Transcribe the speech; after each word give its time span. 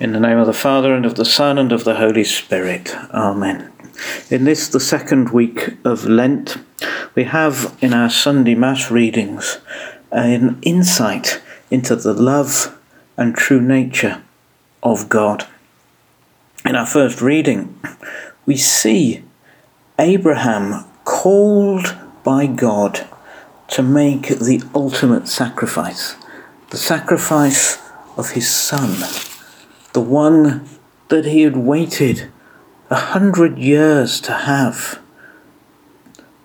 In 0.00 0.12
the 0.12 0.20
name 0.20 0.38
of 0.38 0.46
the 0.46 0.52
Father, 0.52 0.94
and 0.94 1.04
of 1.04 1.16
the 1.16 1.24
Son, 1.24 1.58
and 1.58 1.72
of 1.72 1.82
the 1.82 1.96
Holy 1.96 2.22
Spirit. 2.22 2.94
Amen. 3.12 3.72
In 4.30 4.44
this, 4.44 4.68
the 4.68 4.78
second 4.78 5.30
week 5.30 5.74
of 5.84 6.04
Lent, 6.04 6.56
we 7.16 7.24
have 7.24 7.76
in 7.80 7.92
our 7.92 8.08
Sunday 8.08 8.54
Mass 8.54 8.92
readings 8.92 9.58
an 10.12 10.60
insight 10.62 11.42
into 11.68 11.96
the 11.96 12.12
love 12.12 12.78
and 13.16 13.34
true 13.34 13.60
nature 13.60 14.22
of 14.84 15.08
God. 15.08 15.48
In 16.64 16.76
our 16.76 16.86
first 16.86 17.20
reading, 17.20 17.76
we 18.46 18.56
see 18.56 19.24
Abraham 19.98 20.84
called 21.04 21.96
by 22.22 22.46
God 22.46 23.04
to 23.70 23.82
make 23.82 24.28
the 24.28 24.62
ultimate 24.76 25.26
sacrifice, 25.26 26.14
the 26.70 26.76
sacrifice 26.76 27.78
of 28.16 28.30
his 28.30 28.48
son 28.48 29.02
the 29.98 30.04
one 30.04 30.64
that 31.08 31.24
he 31.24 31.42
had 31.42 31.56
waited 31.56 32.30
a 32.88 32.94
hundred 32.94 33.58
years 33.58 34.20
to 34.20 34.32
have. 34.32 35.00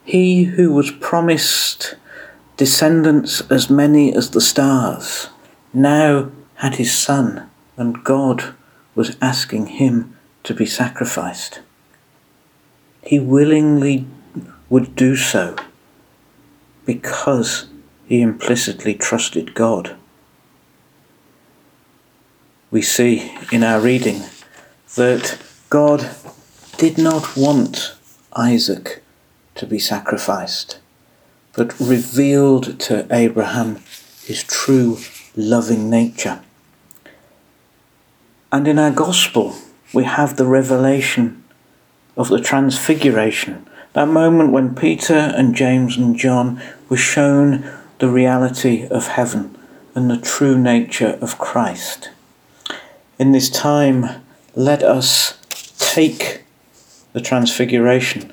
He 0.03 0.45
who 0.45 0.73
was 0.73 0.89
promised 0.89 1.93
descendants 2.57 3.41
as 3.51 3.69
many 3.69 4.11
as 4.11 4.31
the 4.31 4.41
stars 4.41 5.29
now 5.71 6.31
had 6.55 6.77
his 6.77 6.91
son, 6.97 7.47
and 7.77 8.03
God 8.03 8.55
was 8.95 9.17
asking 9.21 9.67
him 9.67 10.17
to 10.45 10.55
be 10.55 10.65
sacrificed. 10.65 11.61
He 13.03 13.19
willingly 13.19 14.07
would 14.67 14.95
do 14.95 15.15
so 15.15 15.55
because 16.87 17.67
he 18.07 18.19
implicitly 18.19 18.95
trusted 18.95 19.53
God 19.53 19.95
we 22.73 22.81
see 22.81 23.31
in 23.51 23.63
our 23.63 23.79
reading 23.79 24.23
that 24.95 25.37
God 25.69 26.09
did 26.77 26.97
not 26.97 27.37
want 27.37 27.95
Isaac 28.35 29.03
to 29.53 29.67
be 29.67 29.77
sacrificed, 29.77 30.79
but 31.55 31.79
revealed 31.79 32.79
to 32.79 33.05
Abraham 33.11 33.83
his 34.25 34.41
true 34.41 34.97
loving 35.35 35.87
nature. 35.91 36.41
And 38.51 38.67
in 38.67 38.79
our 38.79 38.89
gospel, 38.89 39.55
we 39.93 40.05
have 40.05 40.37
the 40.37 40.47
revelation 40.47 41.43
of 42.17 42.29
the 42.29 42.41
transfiguration, 42.41 43.67
that 43.93 44.07
moment 44.07 44.51
when 44.51 44.73
Peter 44.73 45.31
and 45.37 45.53
James 45.53 45.95
and 45.95 46.17
John 46.17 46.59
were 46.89 46.97
shown 46.97 47.71
the 47.99 48.09
reality 48.09 48.87
of 48.87 49.09
heaven 49.09 49.55
and 49.93 50.09
the 50.09 50.17
true 50.17 50.57
nature 50.57 51.19
of 51.21 51.37
Christ 51.37 52.09
in 53.19 53.31
this 53.31 53.49
time, 53.49 54.23
let 54.55 54.83
us 54.83 55.37
take 55.77 56.43
the 57.13 57.21
Transfiguration 57.21 58.31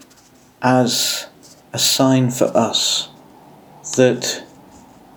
as 0.63 1.27
a 1.73 1.79
sign 1.79 2.31
for 2.31 2.47
us 2.57 3.09
that 3.97 4.45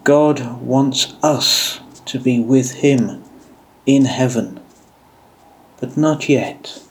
God 0.03 0.61
wants 0.61 1.13
us 1.23 1.79
to 2.05 2.19
be 2.19 2.39
with 2.39 2.71
Him 2.75 3.23
in 3.85 4.05
heaven. 4.05 4.59
But 5.79 5.97
not 5.97 6.29
yet. 6.29 6.81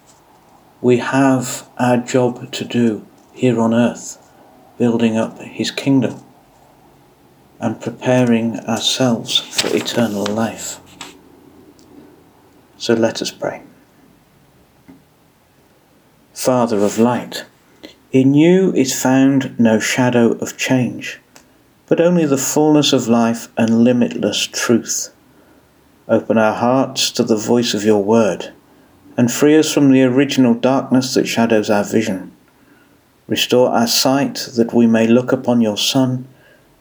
We 0.81 0.98
have 0.98 1.69
our 1.78 1.98
job 1.98 2.50
to 2.53 2.65
do 2.65 3.06
here 3.33 3.61
on 3.61 3.73
earth, 3.73 4.19
building 4.78 5.17
up 5.17 5.39
His 5.39 5.70
kingdom 5.70 6.23
and 7.61 7.81
preparing 7.81 8.59
ourselves 8.61 9.39
for 9.39 9.75
eternal 9.77 10.25
life. 10.27 10.81
So 12.83 12.94
let 12.94 13.22
us 13.22 13.30
pray. 13.30 13.62
Father 16.34 16.78
of 16.78 16.98
light, 16.98 17.44
in 18.11 18.34
you 18.34 18.72
is 18.72 19.00
found 19.00 19.55
no 19.56 19.78
shadow 19.78 20.32
of 20.38 20.56
change, 20.56 21.21
but 21.87 22.00
only 22.00 22.26
the 22.26 22.37
fullness 22.37 22.92
of 22.92 23.06
life 23.06 23.47
and 23.56 23.84
limitless 23.84 24.48
truth. 24.48 25.15
Open 26.09 26.37
our 26.37 26.54
hearts 26.54 27.12
to 27.12 27.22
the 27.22 27.37
voice 27.37 27.72
of 27.72 27.84
your 27.84 28.03
word, 28.03 28.53
and 29.16 29.31
free 29.31 29.56
us 29.56 29.72
from 29.72 29.92
the 29.92 30.03
original 30.03 30.54
darkness 30.54 31.15
that 31.15 31.28
shadows 31.28 31.71
our 31.71 31.84
vision. 31.84 32.32
Restore 33.28 33.69
our 33.69 33.87
sight 33.87 34.48
that 34.56 34.75
we 34.75 34.88
may 34.88 35.06
look 35.06 35.31
upon 35.31 35.60
your 35.60 35.78
Son, 35.78 36.26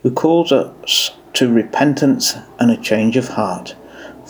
who 0.01 0.09
calls 0.09 0.51
us 0.51 1.11
to 1.33 1.53
repentance 1.53 2.33
and 2.59 2.71
a 2.71 2.81
change 2.81 3.17
of 3.17 3.27
heart 3.27 3.75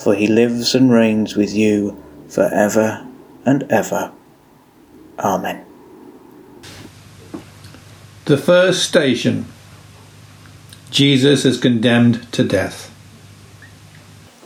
for 0.02 0.14
he 0.14 0.26
lives 0.26 0.74
and 0.74 0.90
reigns 0.90 1.36
with 1.36 1.54
you 1.54 1.96
for 2.28 2.44
ever 2.52 3.06
and 3.44 3.62
ever. 3.70 4.10
Amen. 5.18 5.64
The 8.24 8.36
first 8.36 8.82
station 8.82 9.46
Jesus 10.90 11.44
is 11.44 11.58
condemned 11.58 12.30
to 12.32 12.42
death. 12.44 12.90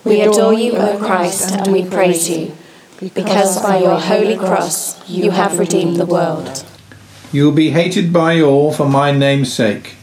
We 0.05 0.21
adore 0.21 0.53
you, 0.53 0.73
O 0.75 0.99
Christ, 0.99 1.53
and 1.53 1.73
we 1.73 1.85
praise 1.85 2.31
you, 2.31 2.55
because 3.15 3.61
by 3.63 3.79
your 3.79 3.99
holy 3.99 4.37
cross 4.37 4.97
you 5.09 5.31
have 5.31 5.59
redeemed 5.59 5.97
the 5.97 6.07
world. 6.07 6.65
You 7.33 7.47
will 7.47 7.53
be 7.53 7.71
hated 7.71 8.13
by 8.13 8.41
all 8.41 8.73
for 8.73 8.89
my 8.89 9.11
name's 9.11 9.53
sake, 9.53 9.97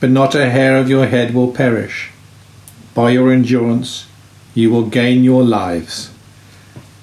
but 0.00 0.10
not 0.10 0.34
a 0.34 0.50
hair 0.50 0.76
of 0.76 0.88
your 0.88 1.06
head 1.06 1.34
will 1.34 1.50
perish. 1.50 2.10
By 2.96 3.10
your 3.10 3.30
endurance, 3.30 4.06
you 4.54 4.70
will 4.70 4.86
gain 4.86 5.22
your 5.22 5.44
lives. 5.44 6.10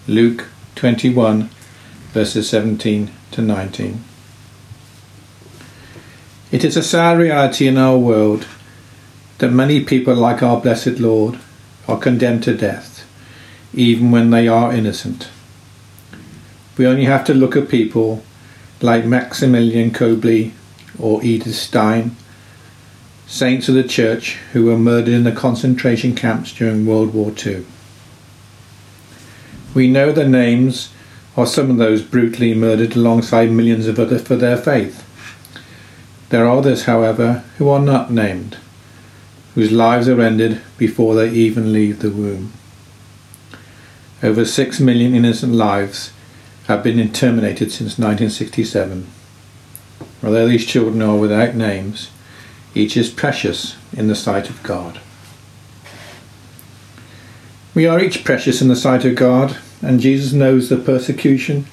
Luke 0.07 0.47
21, 0.73 1.51
verses 2.13 2.49
17 2.49 3.11
to 3.29 3.41
19. 3.43 4.03
It 6.51 6.65
is 6.65 6.75
a 6.75 6.81
sad 6.81 7.19
reality 7.19 7.67
in 7.67 7.77
our 7.77 7.95
world 7.95 8.47
that 9.37 9.51
many 9.51 9.85
people, 9.85 10.15
like 10.15 10.41
our 10.41 10.59
blessed 10.59 10.99
Lord, 10.99 11.37
are 11.87 11.99
condemned 11.99 12.41
to 12.45 12.57
death, 12.57 13.07
even 13.71 14.09
when 14.09 14.31
they 14.31 14.47
are 14.47 14.73
innocent. 14.73 15.29
We 16.75 16.87
only 16.87 17.05
have 17.05 17.23
to 17.25 17.35
look 17.35 17.55
at 17.55 17.69
people 17.69 18.23
like 18.81 19.05
Maximilian 19.05 19.91
Kolbe 19.91 20.53
or 20.97 21.23
Edith 21.23 21.53
Stein 21.53 22.15
saints 23.33 23.67
of 23.67 23.73
the 23.73 23.83
church 23.83 24.33
who 24.51 24.65
were 24.65 24.77
murdered 24.77 25.11
in 25.11 25.23
the 25.23 25.31
concentration 25.31 26.13
camps 26.13 26.53
during 26.53 26.85
World 26.85 27.15
War 27.15 27.33
II. 27.43 27.65
We 29.73 29.87
know 29.89 30.11
the 30.11 30.29
names 30.29 30.93
of 31.35 31.49
some 31.49 31.71
of 31.71 31.77
those 31.77 32.03
brutally 32.03 32.53
murdered 32.53 32.95
alongside 32.95 33.49
millions 33.49 33.87
of 33.87 33.99
others 33.99 34.21
for 34.21 34.35
their 34.35 34.55
faith. 34.55 35.03
There 36.29 36.45
are 36.45 36.55
others, 36.55 36.83
however, 36.83 37.43
who 37.57 37.69
are 37.69 37.79
not 37.79 38.11
named, 38.11 38.57
whose 39.55 39.71
lives 39.71 40.07
are 40.07 40.21
ended 40.21 40.61
before 40.77 41.15
they 41.15 41.31
even 41.31 41.73
leave 41.73 41.99
the 41.99 42.11
womb. 42.11 42.53
Over 44.21 44.45
six 44.45 44.79
million 44.79 45.15
innocent 45.15 45.53
lives 45.53 46.13
have 46.67 46.83
been 46.83 47.11
terminated 47.11 47.71
since 47.71 47.97
1967. 47.97 49.07
Although 50.23 50.47
these 50.47 50.67
children 50.67 51.01
are 51.01 51.17
without 51.17 51.55
names, 51.55 52.11
each 52.75 52.97
is 52.97 53.09
precious 53.09 53.75
in 53.91 54.07
the 54.07 54.15
sight 54.15 54.49
of 54.49 54.61
God. 54.63 54.99
We 57.75 57.87
are 57.87 57.99
each 57.99 58.23
precious 58.23 58.61
in 58.61 58.67
the 58.67 58.75
sight 58.75 59.05
of 59.05 59.15
God, 59.15 59.57
and 59.81 59.99
Jesus 59.99 60.33
knows 60.33 60.69
the 60.69 60.77
persecution 60.77 61.65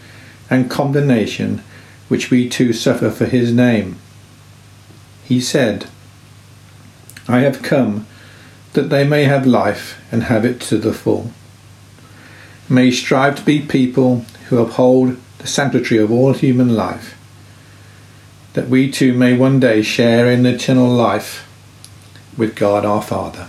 and 0.48 0.70
condemnation 0.70 1.62
which 2.08 2.30
we 2.30 2.48
too 2.48 2.72
suffer 2.72 3.10
for 3.10 3.26
his 3.26 3.52
name. 3.52 3.96
He 5.24 5.40
said, 5.40 5.86
I 7.28 7.40
have 7.40 7.62
come 7.62 8.06
that 8.72 8.90
they 8.90 9.06
may 9.06 9.24
have 9.24 9.46
life 9.46 10.00
and 10.10 10.24
have 10.24 10.44
it 10.44 10.60
to 10.62 10.78
the 10.78 10.92
full. 10.92 11.32
May 12.68 12.91
strive 12.91 13.36
to 13.36 13.44
be 13.44 13.60
people 13.60 14.24
who 14.48 14.58
uphold 14.58 15.16
the 15.38 15.46
sanctity 15.46 15.98
of 15.98 16.10
all 16.10 16.32
human 16.32 16.74
life 16.74 17.16
that 18.54 18.68
we 18.68 18.91
too 18.91 19.12
may 19.12 19.36
one 19.36 19.60
day 19.60 19.82
share 19.82 20.30
in 20.30 20.44
eternal 20.44 20.88
life 20.88 21.47
with 22.36 22.56
God 22.56 22.84
our 22.84 23.02
Father. 23.02 23.48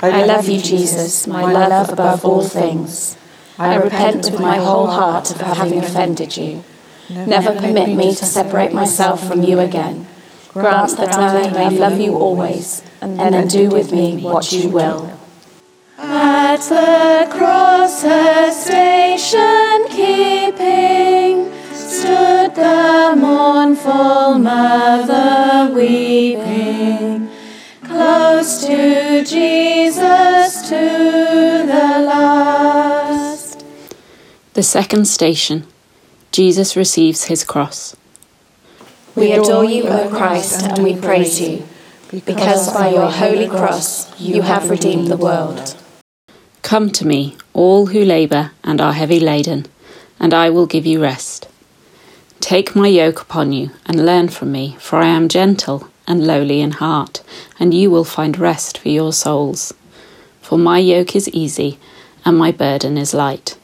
I 0.00 0.24
love 0.24 0.48
you, 0.48 0.60
Jesus, 0.60 1.26
my 1.26 1.52
love 1.52 1.90
above 1.90 2.24
all 2.24 2.44
things. 2.44 3.16
I 3.58 3.74
repent 3.74 4.30
with 4.30 4.40
my 4.40 4.58
whole 4.58 4.86
heart 4.86 5.30
of 5.30 5.40
having 5.40 5.78
offended 5.80 6.36
you. 6.36 6.62
Never 7.10 7.58
permit 7.58 7.96
me 7.96 8.14
to 8.14 8.24
separate 8.24 8.72
myself 8.72 9.26
from 9.26 9.42
you 9.42 9.58
again. 9.58 10.06
Grant 10.52 10.96
that 10.96 11.14
I 11.14 11.50
may 11.50 11.76
love 11.76 11.98
you 11.98 12.16
always, 12.16 12.82
and 13.00 13.18
then 13.18 13.48
do 13.48 13.68
with 13.70 13.92
me 13.92 14.22
what 14.22 14.52
you 14.52 14.68
will. 14.68 15.17
At 16.00 16.58
the 16.58 17.26
cross, 17.28 18.02
her 18.04 18.52
station 18.52 19.88
keeping, 19.88 21.52
stood 21.74 22.54
the 22.54 23.16
mournful 23.16 24.38
mother 24.38 25.74
weeping. 25.74 27.28
Close 27.82 28.64
to 28.64 29.24
Jesus 29.24 30.68
to 30.68 31.64
the 31.66 31.98
last. 32.06 33.64
The 34.54 34.62
second 34.62 35.06
station 35.06 35.66
Jesus 36.30 36.76
receives 36.76 37.24
his 37.24 37.42
cross. 37.42 37.96
We 39.16 39.32
adore 39.32 39.64
you, 39.64 39.88
O 39.88 40.08
Christ, 40.10 40.62
and 40.62 40.84
we 40.84 40.94
praise 40.94 41.40
you, 41.40 41.66
because 42.24 42.72
by 42.72 42.90
your 42.90 43.10
holy 43.10 43.48
cross 43.48 44.08
you 44.20 44.42
have 44.42 44.70
redeemed 44.70 45.08
the 45.08 45.16
world. 45.16 45.74
Come 46.68 46.90
to 46.90 47.06
me, 47.06 47.34
all 47.54 47.86
who 47.86 48.04
labour 48.04 48.50
and 48.62 48.78
are 48.78 48.92
heavy 48.92 49.18
laden, 49.18 49.64
and 50.20 50.34
I 50.34 50.50
will 50.50 50.66
give 50.66 50.84
you 50.84 51.00
rest. 51.00 51.48
Take 52.40 52.76
my 52.76 52.88
yoke 52.88 53.22
upon 53.22 53.52
you 53.52 53.70
and 53.86 54.04
learn 54.04 54.28
from 54.28 54.52
me, 54.52 54.76
for 54.78 54.98
I 54.98 55.06
am 55.06 55.30
gentle 55.30 55.88
and 56.06 56.26
lowly 56.26 56.60
in 56.60 56.72
heart, 56.72 57.22
and 57.58 57.72
you 57.72 57.90
will 57.90 58.04
find 58.04 58.38
rest 58.38 58.76
for 58.76 58.90
your 58.90 59.14
souls. 59.14 59.72
For 60.42 60.58
my 60.58 60.78
yoke 60.78 61.16
is 61.16 61.26
easy 61.30 61.78
and 62.22 62.36
my 62.36 62.52
burden 62.52 62.98
is 62.98 63.14
light. 63.14 63.56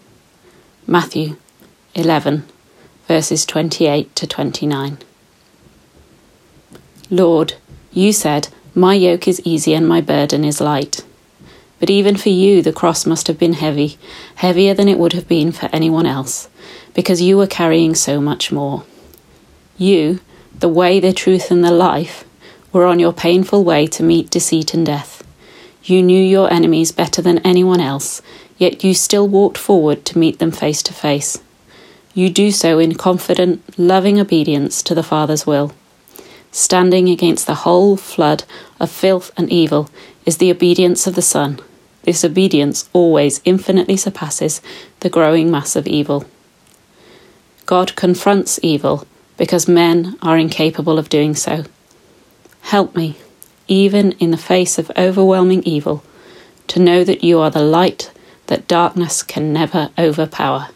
Matthew 0.86 1.36
11, 1.94 2.44
verses 3.06 3.44
28 3.44 4.16
to 4.16 4.26
29. 4.26 4.96
Lord, 7.10 7.52
you 7.92 8.14
said, 8.14 8.48
My 8.74 8.94
yoke 8.94 9.28
is 9.28 9.42
easy 9.44 9.74
and 9.74 9.86
my 9.86 10.00
burden 10.00 10.42
is 10.42 10.58
light. 10.58 11.03
But 11.84 11.90
even 11.90 12.16
for 12.16 12.30
you, 12.30 12.62
the 12.62 12.72
cross 12.72 13.04
must 13.04 13.26
have 13.26 13.38
been 13.38 13.52
heavy, 13.52 13.98
heavier 14.36 14.72
than 14.72 14.88
it 14.88 14.98
would 14.98 15.12
have 15.12 15.28
been 15.28 15.52
for 15.52 15.68
anyone 15.70 16.06
else, 16.06 16.48
because 16.94 17.20
you 17.20 17.36
were 17.36 17.46
carrying 17.46 17.94
so 17.94 18.22
much 18.22 18.50
more. 18.50 18.84
You, 19.76 20.20
the 20.58 20.70
way, 20.70 20.98
the 20.98 21.12
truth, 21.12 21.50
and 21.50 21.62
the 21.62 21.70
life, 21.70 22.24
were 22.72 22.86
on 22.86 23.00
your 23.00 23.12
painful 23.12 23.64
way 23.64 23.86
to 23.88 24.02
meet 24.02 24.30
deceit 24.30 24.72
and 24.72 24.86
death. 24.86 25.22
You 25.82 26.02
knew 26.02 26.18
your 26.18 26.50
enemies 26.50 26.90
better 26.90 27.20
than 27.20 27.40
anyone 27.40 27.82
else, 27.82 28.22
yet 28.56 28.82
you 28.82 28.94
still 28.94 29.28
walked 29.28 29.58
forward 29.58 30.06
to 30.06 30.18
meet 30.18 30.38
them 30.38 30.52
face 30.52 30.82
to 30.84 30.94
face. 30.94 31.42
You 32.14 32.30
do 32.30 32.50
so 32.50 32.78
in 32.78 32.94
confident, 32.94 33.62
loving 33.78 34.18
obedience 34.18 34.82
to 34.84 34.94
the 34.94 35.02
Father's 35.02 35.46
will. 35.46 35.74
Standing 36.50 37.10
against 37.10 37.46
the 37.46 37.56
whole 37.66 37.98
flood 37.98 38.44
of 38.80 38.90
filth 38.90 39.30
and 39.36 39.52
evil 39.52 39.90
is 40.24 40.38
the 40.38 40.50
obedience 40.50 41.06
of 41.06 41.14
the 41.14 41.20
Son. 41.20 41.60
This 42.04 42.24
obedience 42.24 42.88
always 42.92 43.40
infinitely 43.44 43.96
surpasses 43.96 44.60
the 45.00 45.10
growing 45.10 45.50
mass 45.50 45.74
of 45.74 45.86
evil. 45.86 46.24
God 47.66 47.96
confronts 47.96 48.60
evil 48.62 49.06
because 49.38 49.66
men 49.66 50.16
are 50.20 50.36
incapable 50.36 50.98
of 50.98 51.08
doing 51.08 51.34
so. 51.34 51.64
Help 52.60 52.94
me, 52.94 53.16
even 53.68 54.12
in 54.12 54.30
the 54.30 54.36
face 54.36 54.78
of 54.78 54.92
overwhelming 54.96 55.62
evil, 55.62 56.04
to 56.68 56.78
know 56.78 57.04
that 57.04 57.24
you 57.24 57.40
are 57.40 57.50
the 57.50 57.62
light 57.62 58.12
that 58.46 58.68
darkness 58.68 59.22
can 59.22 59.52
never 59.52 59.90
overpower. 59.98 60.68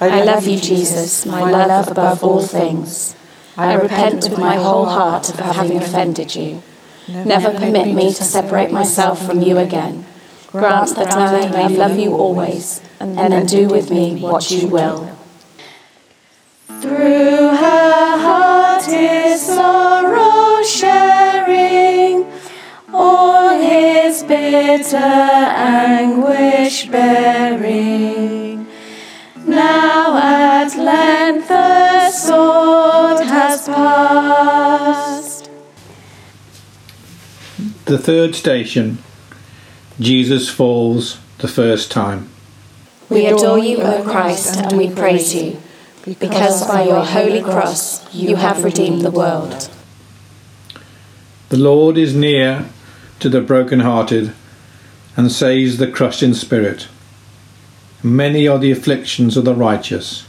I 0.00 0.24
love 0.24 0.46
you, 0.48 0.58
Jesus, 0.58 1.26
my 1.26 1.50
love 1.50 1.88
above 1.88 2.24
all 2.24 2.42
things. 2.42 3.14
I 3.56 3.74
repent 3.74 4.28
with 4.28 4.38
my 4.38 4.56
whole 4.56 4.86
heart 4.86 5.28
of 5.28 5.38
having 5.38 5.76
offended 5.76 6.34
you. 6.34 6.62
Never 7.08 7.52
permit 7.52 7.94
me 7.94 8.12
to 8.14 8.24
separate 8.24 8.70
myself 8.70 9.24
from 9.24 9.42
you 9.42 9.58
again. 9.58 10.04
Grant 10.48 10.94
that 10.96 11.12
I 11.12 11.48
may 11.48 11.68
love 11.76 11.98
you 11.98 12.14
always, 12.14 12.80
and 13.00 13.16
then 13.16 13.46
do 13.46 13.68
with 13.68 13.90
me 13.90 14.20
what 14.20 14.50
you 14.50 14.68
will. 14.68 15.10
Through 16.80 17.56
her 17.56 18.18
heart 18.18 18.86
is 18.88 19.40
sorrow 19.40 20.62
sharing, 20.62 22.26
all 22.92 23.58
his 23.58 24.22
bitter 24.24 24.96
anguish 24.96 26.86
bearing. 26.86 28.66
Now 29.46 30.16
at 30.18 30.76
length 30.76 31.48
the 31.48 32.10
sword 32.10 32.51
The 37.92 37.98
third 37.98 38.34
station 38.34 38.96
Jesus 40.00 40.48
falls 40.48 41.18
the 41.40 41.46
first 41.46 41.90
time. 41.90 42.30
We 43.10 43.26
adore 43.26 43.58
you, 43.58 43.82
O 43.82 44.02
Christ, 44.02 44.56
and 44.56 44.78
we 44.78 44.88
praise 44.88 45.34
you, 45.34 45.60
because 46.18 46.66
by 46.66 46.84
your 46.84 47.04
holy 47.04 47.42
cross 47.42 48.02
you 48.14 48.36
have 48.36 48.64
redeemed 48.64 49.02
the 49.02 49.10
world. 49.10 49.68
The 51.50 51.58
Lord 51.58 51.98
is 51.98 52.14
near 52.16 52.70
to 53.20 53.28
the 53.28 53.42
broken-hearted 53.42 54.32
and 55.14 55.30
saves 55.30 55.76
the 55.76 55.86
crushed 55.86 56.22
in 56.22 56.32
spirit. 56.32 56.88
Many 58.02 58.48
are 58.48 58.58
the 58.58 58.72
afflictions 58.72 59.36
of 59.36 59.44
the 59.44 59.54
righteous, 59.54 60.26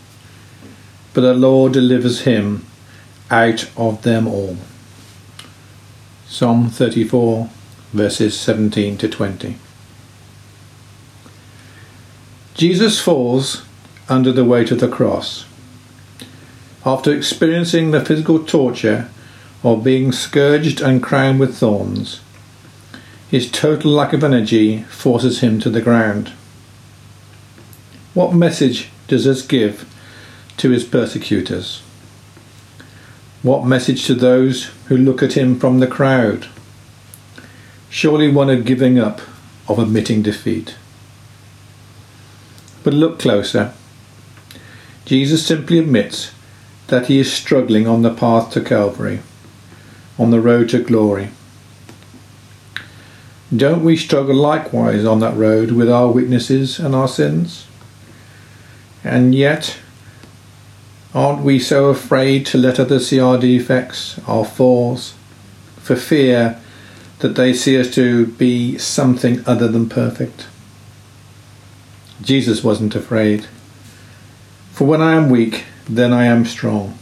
but 1.13 1.21
the 1.21 1.33
Lord 1.33 1.71
delivers 1.71 2.23
him 2.23 2.65
out 3.31 3.71
of 3.77 4.01
them 4.01 4.27
all. 4.27 4.57
Psalm 6.33 6.67
34, 6.67 7.47
verses 7.93 8.39
17 8.39 8.97
to 8.97 9.07
20. 9.07 9.55
Jesus 12.55 12.99
falls 12.99 13.63
under 14.09 14.31
the 14.31 14.43
weight 14.43 14.71
of 14.71 14.79
the 14.79 14.87
cross. 14.87 15.45
After 16.83 17.13
experiencing 17.13 17.91
the 17.91 18.03
physical 18.03 18.43
torture 18.43 19.11
of 19.61 19.83
being 19.83 20.11
scourged 20.11 20.81
and 20.81 21.03
crowned 21.03 21.39
with 21.39 21.55
thorns, 21.55 22.19
his 23.29 23.51
total 23.51 23.91
lack 23.91 24.11
of 24.11 24.23
energy 24.23 24.81
forces 24.85 25.41
him 25.41 25.59
to 25.59 25.69
the 25.69 25.81
ground. 25.81 26.29
What 28.15 28.33
message 28.33 28.89
does 29.07 29.25
this 29.25 29.43
give 29.43 29.87
to 30.57 30.71
his 30.71 30.83
persecutors? 30.83 31.82
What 33.43 33.65
message 33.65 34.05
to 34.05 34.15
those 34.15 34.71
who 34.87 34.95
look 34.95 35.21
at 35.21 35.33
him 35.33 35.59
from 35.59 35.81
the 35.81 35.87
crowd? 35.87 36.47
Surely 37.89 38.31
one 38.31 38.49
of 38.49 38.63
giving 38.63 38.97
up, 38.97 39.19
of 39.67 39.79
admitting 39.79 40.21
defeat. 40.21 40.75
But 42.85 42.93
look 42.93 43.19
closer. 43.19 43.73
Jesus 45.03 45.45
simply 45.45 45.77
admits 45.77 46.31
that 46.87 47.07
he 47.07 47.19
is 47.19 47.33
struggling 47.33 47.85
on 47.85 48.01
the 48.01 48.13
path 48.13 48.49
to 48.51 48.61
Calvary, 48.61 49.19
on 50.17 50.31
the 50.31 50.39
road 50.39 50.69
to 50.69 50.81
glory. 50.81 51.29
Don't 53.53 53.83
we 53.83 53.97
struggle 53.97 54.35
likewise 54.35 55.03
on 55.03 55.19
that 55.19 55.35
road 55.35 55.71
with 55.71 55.89
our 55.89 56.07
weaknesses 56.07 56.79
and 56.79 56.95
our 56.95 57.09
sins? 57.09 57.67
And 59.03 59.35
yet, 59.35 59.79
aren't 61.13 61.43
we 61.43 61.59
so 61.59 61.85
afraid 61.85 62.45
to 62.47 62.57
let 62.57 62.79
others 62.79 63.07
see 63.07 63.19
our 63.19 63.37
defects, 63.37 64.19
our 64.27 64.45
falls, 64.45 65.13
for 65.77 65.95
fear 65.95 66.59
that 67.19 67.35
they 67.35 67.53
see 67.53 67.79
us 67.79 67.93
to 67.95 68.27
be 68.27 68.77
something 68.77 69.43
other 69.45 69.67
than 69.67 69.89
perfect? 69.89 70.47
Jesus 72.21 72.63
wasn't 72.63 72.95
afraid. 72.95 73.45
For 74.71 74.85
when 74.85 75.01
I 75.01 75.13
am 75.15 75.29
weak, 75.29 75.65
then 75.85 76.13
I 76.13 76.25
am 76.25 76.45
strong. 76.45 76.97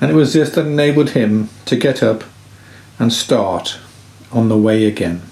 And 0.00 0.10
it 0.10 0.14
was 0.14 0.32
this 0.32 0.50
that 0.54 0.66
enabled 0.66 1.10
him 1.10 1.48
to 1.66 1.76
get 1.76 2.02
up 2.02 2.24
and 2.98 3.12
start 3.12 3.78
on 4.32 4.48
the 4.48 4.58
way 4.58 4.86
again. 4.86 5.22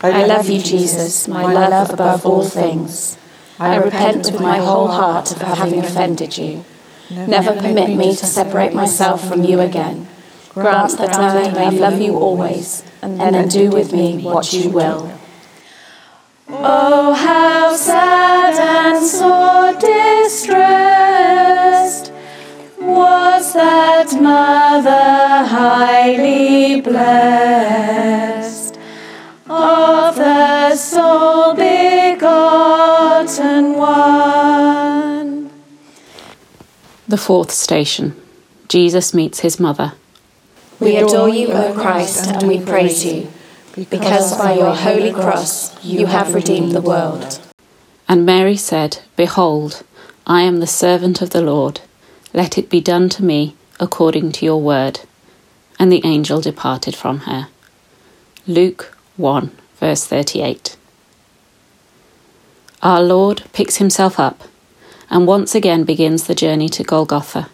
I 0.00 0.24
love 0.26 0.48
you, 0.48 0.60
Jesus, 0.60 1.26
my 1.26 1.52
love 1.52 1.90
above 1.90 2.26
all 2.26 2.44
things. 2.44 3.18
I 3.58 3.76
repent 3.76 4.26
with 4.26 4.40
my 4.40 4.58
whole 4.58 4.88
heart 4.88 5.32
of 5.32 5.40
having 5.40 5.80
offended 5.80 6.36
you. 6.36 6.64
Never 7.10 7.54
permit 7.54 7.96
me 7.96 8.14
to 8.14 8.26
separate 8.26 8.74
myself 8.74 9.26
from 9.26 9.44
you 9.44 9.60
again. 9.60 10.08
Grant 10.50 10.98
that 10.98 11.16
I 11.16 11.50
may 11.52 11.70
love 11.70 11.98
you 12.00 12.16
always, 12.16 12.82
and 13.00 13.18
then 13.18 13.48
do 13.48 13.70
with 13.70 13.92
me 13.92 14.22
what 14.22 14.52
you 14.52 14.68
will. 14.70 15.10
Oh, 16.48 17.12
how 17.14 17.74
sad 17.74 18.54
and 18.54 19.04
sore 19.04 19.72
distressed 19.80 20.92
was 22.78 23.52
that 23.54 24.12
mother 24.20 25.46
highly 25.46 26.80
blessed 26.80 28.76
of 29.48 30.16
the 30.16 30.74
sole 30.76 31.54
begotten 31.54 32.85
one. 33.76 35.50
The 37.08 37.16
fourth 37.16 37.50
station 37.50 38.14
Jesus 38.68 39.12
meets 39.12 39.40
his 39.40 39.58
mother. 39.58 39.94
We 40.78 40.96
adore 40.96 41.28
you, 41.28 41.48
O 41.52 41.72
Christ, 41.74 42.26
and 42.28 42.46
we 42.46 42.60
praise 42.60 43.04
you, 43.04 43.28
because 43.74 44.36
by 44.38 44.54
your 44.54 44.74
holy 44.74 45.12
cross 45.12 45.84
you 45.84 46.06
have 46.06 46.34
redeemed 46.34 46.72
the 46.72 46.80
world. 46.80 47.40
And 48.08 48.24
Mary 48.24 48.56
said, 48.56 49.00
Behold, 49.16 49.82
I 50.26 50.42
am 50.42 50.60
the 50.60 50.66
servant 50.66 51.20
of 51.20 51.30
the 51.30 51.42
Lord. 51.42 51.80
Let 52.32 52.58
it 52.58 52.70
be 52.70 52.80
done 52.80 53.08
to 53.10 53.24
me 53.24 53.56
according 53.80 54.32
to 54.32 54.44
your 54.44 54.60
word. 54.60 55.00
And 55.78 55.90
the 55.90 56.04
angel 56.04 56.40
departed 56.40 56.94
from 56.94 57.20
her. 57.20 57.48
Luke 58.46 58.96
1, 59.16 59.50
verse 59.78 60.06
38. 60.06 60.76
Our 62.86 63.02
Lord 63.02 63.42
picks 63.52 63.78
himself 63.78 64.20
up 64.20 64.44
and 65.10 65.26
once 65.26 65.56
again 65.56 65.82
begins 65.82 66.28
the 66.28 66.36
journey 66.36 66.68
to 66.68 66.84
Golgotha. 66.84 67.50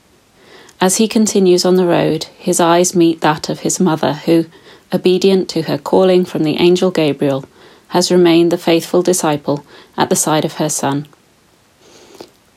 As 0.79 0.99
he 0.99 1.09
continues 1.09 1.65
on 1.65 1.77
the 1.77 1.87
road, 1.87 2.25
his 2.37 2.61
eyes 2.61 2.95
meet 2.95 3.23
that 3.23 3.49
of 3.49 3.61
his 3.61 3.81
mother, 3.81 4.13
who, 4.13 4.45
obedient 4.93 5.49
to 5.49 5.63
her 5.63 5.79
calling 5.79 6.27
from 6.27 6.43
the 6.43 6.59
angel 6.59 6.91
Gabriel, 6.91 7.47
has 7.89 8.13
remained 8.13 8.53
the 8.53 8.59
faithful 8.59 9.01
disciple 9.01 9.65
at 9.97 10.11
the 10.11 10.17
side 10.17 10.45
of 10.45 10.57
her 10.57 10.69
son. 10.69 11.09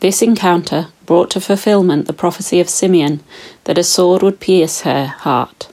This 0.01 0.21
encounter 0.21 0.89
brought 1.05 1.31
to 1.31 1.39
fulfillment 1.39 2.07
the 2.07 2.11
prophecy 2.11 2.59
of 2.59 2.67
Simeon 2.67 3.23
that 3.63 3.77
a 3.77 3.85
sword 3.85 4.21
would 4.21 4.41
pierce 4.41 4.81
her 4.81 5.05
heart. 5.05 5.71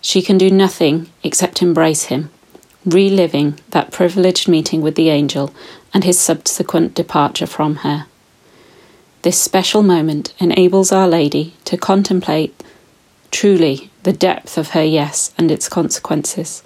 She 0.00 0.22
can 0.22 0.38
do 0.38 0.50
nothing 0.50 1.10
except 1.22 1.60
embrace 1.60 2.04
him, 2.04 2.30
reliving 2.84 3.58
that 3.70 3.92
privileged 3.92 4.48
meeting 4.48 4.80
with 4.80 4.94
the 4.94 5.10
angel 5.10 5.52
and 5.92 6.04
his 6.04 6.18
subsequent 6.18 6.94
departure 6.94 7.46
from 7.46 7.76
her. 7.76 8.06
This 9.22 9.38
special 9.38 9.82
moment 9.82 10.32
enables 10.38 10.92
Our 10.92 11.06
Lady 11.06 11.54
to 11.66 11.76
contemplate 11.76 12.62
truly 13.30 13.90
the 14.02 14.12
depth 14.12 14.56
of 14.56 14.70
her 14.70 14.82
yes 14.82 15.34
and 15.36 15.50
its 15.50 15.68
consequences. 15.68 16.62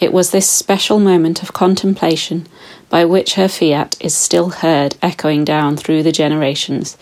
It 0.00 0.12
was 0.12 0.30
this 0.30 0.48
special 0.48 0.98
moment 0.98 1.42
of 1.42 1.52
contemplation 1.52 2.46
by 2.88 3.04
which 3.04 3.34
her 3.34 3.48
fiat 3.48 3.96
is 4.00 4.14
still 4.14 4.50
heard 4.50 4.96
echoing 5.02 5.44
down 5.44 5.76
through 5.76 6.02
the 6.02 6.12
generations, 6.12 6.96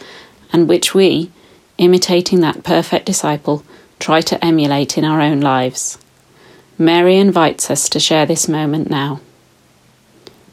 and 0.52 0.69
which 0.69 0.95
we, 0.95 1.31
imitating 1.78 2.40
that 2.40 2.64
perfect 2.64 3.07
disciple, 3.07 3.64
try 3.99 4.21
to 4.23 4.43
emulate 4.45 4.97
in 4.97 5.05
our 5.05 5.21
own 5.21 5.40
lives. 5.40 5.99
Mary 6.78 7.16
invites 7.16 7.71
us 7.71 7.88
to 7.88 8.00
share 8.00 8.26
this 8.26 8.49
moment 8.49 8.90
now. 8.90 9.21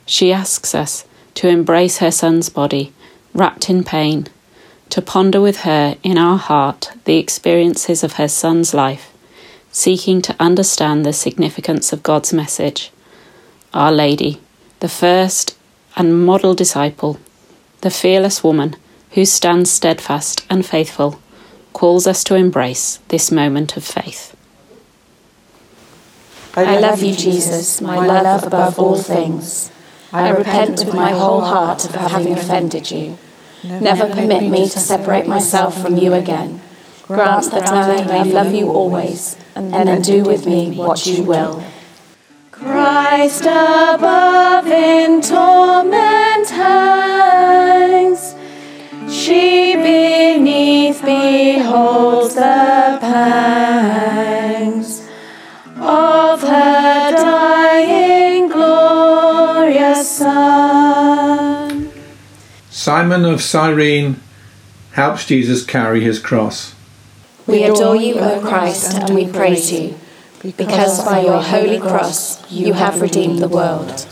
She 0.05 0.33
asks 0.33 0.73
us 0.75 1.05
to 1.35 1.47
embrace 1.47 1.97
her 1.97 2.11
son's 2.11 2.49
body, 2.49 2.93
wrapped 3.33 3.69
in 3.69 3.83
pain, 3.83 4.27
to 4.89 5.01
ponder 5.01 5.41
with 5.41 5.61
her 5.61 5.97
in 6.03 6.17
our 6.17 6.37
heart 6.37 6.91
the 7.05 7.17
experiences 7.17 8.03
of 8.03 8.13
her 8.13 8.27
son's 8.27 8.73
life 8.73 9.13
seeking 9.73 10.21
to 10.21 10.35
understand 10.39 11.03
the 11.03 11.11
significance 11.11 11.91
of 11.91 12.03
God's 12.03 12.31
message. 12.31 12.91
Our 13.73 13.91
Lady, 13.91 14.39
the 14.79 14.87
first 14.87 15.57
and 15.97 16.25
model 16.25 16.53
disciple, 16.53 17.19
the 17.81 17.89
fearless 17.89 18.43
woman 18.43 18.75
who 19.11 19.25
stands 19.25 19.71
steadfast 19.71 20.45
and 20.49 20.63
faithful, 20.63 21.19
calls 21.73 22.05
us 22.05 22.23
to 22.25 22.35
embrace 22.35 22.99
this 23.07 23.31
moment 23.31 23.75
of 23.75 23.83
faith. 23.83 24.32
I 26.55 26.77
love 26.79 27.01
you, 27.01 27.15
Jesus, 27.15 27.81
my 27.81 28.05
love 28.05 28.43
above 28.43 28.77
all 28.77 28.97
things. 28.97 29.71
I 30.11 30.29
repent 30.29 30.85
with 30.85 30.93
my 30.93 31.11
whole 31.11 31.41
heart 31.41 31.83
of 31.85 31.95
having 31.95 32.33
offended 32.33 32.91
you. 32.91 33.17
Never 33.63 34.07
permit 34.13 34.43
me 34.49 34.69
to 34.69 34.79
separate 34.79 35.25
myself 35.27 35.81
from 35.81 35.97
you 35.97 36.13
again. 36.13 36.61
Grant 37.07 37.49
that 37.51 37.69
I 37.69 38.03
may 38.05 38.23
love 38.31 38.53
you 38.53 38.69
always 38.69 39.35
and 39.55 39.73
then 39.73 40.01
do 40.01 40.23
with 40.23 40.45
me 40.45 40.75
what 40.77 41.05
you 41.07 41.23
will. 41.23 41.63
Christ 42.51 43.41
above 43.45 44.67
in 44.67 45.21
torment 45.21 46.49
hangs, 46.49 48.35
she 49.09 49.75
beneath 49.75 51.01
beholds 51.03 52.35
the 52.35 52.99
pangs 53.01 54.43
of 55.77 56.32
Simon 62.83 63.23
of 63.23 63.41
Cyrene 63.41 64.19
helps 64.91 65.25
Jesus 65.25 65.65
carry 65.65 66.01
his 66.01 66.19
cross. 66.19 66.75
We 67.47 67.63
adore 67.63 67.95
you, 67.95 68.15
O 68.15 68.41
Christ, 68.41 68.95
and 68.95 69.15
we 69.15 69.25
praise 69.25 69.71
you, 69.71 69.97
because 70.57 71.05
by 71.05 71.21
your 71.21 71.41
holy 71.41 71.79
cross 71.79 72.43
you 72.51 72.73
have 72.73 72.99
redeemed 72.99 73.39
the 73.39 73.47
world. 73.47 74.05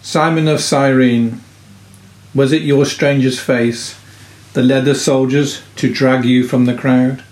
Simon 0.00 0.46
of 0.46 0.60
Cyrene, 0.60 1.40
was 2.36 2.52
it 2.52 2.62
your 2.62 2.86
stranger's 2.86 3.40
face 3.40 3.98
that 4.52 4.62
led 4.62 4.84
the 4.84 4.94
soldiers 4.94 5.60
to 5.74 5.92
drag 5.92 6.24
you 6.24 6.46
from 6.46 6.66
the 6.66 6.74
crowd? 6.76 7.24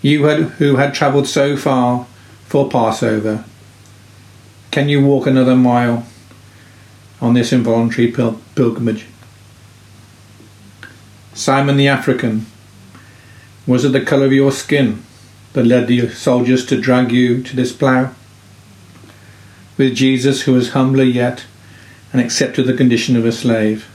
You 0.00 0.24
had, 0.24 0.40
who 0.56 0.76
had 0.76 0.94
travelled 0.94 1.28
so 1.28 1.58
far 1.58 2.06
for 2.46 2.70
Passover, 2.70 3.44
can 4.70 4.88
you 4.88 5.04
walk 5.04 5.26
another 5.26 5.56
mile 5.56 6.06
on 7.20 7.34
this 7.34 7.52
involuntary 7.52 8.10
pil- 8.10 8.40
pilgrimage? 8.54 9.06
Simon 11.34 11.76
the 11.76 11.88
African, 11.88 12.46
was 13.66 13.84
it 13.84 13.92
the 13.92 14.00
colour 14.00 14.26
of 14.26 14.32
your 14.32 14.52
skin 14.52 15.02
that 15.52 15.66
led 15.66 15.86
the 15.86 16.08
soldiers 16.08 16.64
to 16.66 16.80
drag 16.80 17.12
you 17.12 17.42
to 17.42 17.56
this 17.56 17.72
plough? 17.72 18.14
With 19.76 19.94
Jesus, 19.94 20.42
who 20.42 20.54
was 20.54 20.70
humbler 20.70 21.04
yet 21.04 21.44
and 22.12 22.20
accepted 22.20 22.66
the 22.66 22.76
condition 22.76 23.16
of 23.16 23.26
a 23.26 23.32
slave? 23.32 23.88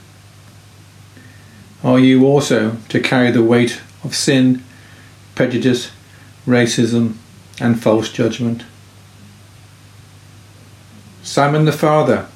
Are 1.82 1.98
you 1.98 2.24
also 2.24 2.76
to 2.90 3.00
carry 3.00 3.32
the 3.32 3.42
weight 3.42 3.80
of 4.04 4.14
sin, 4.14 4.62
prejudice, 5.34 5.90
racism, 6.46 7.14
and 7.60 7.82
false 7.82 8.10
judgment? 8.12 8.64
Simon 11.24 11.64
the 11.64 11.72
Father, 11.72 12.28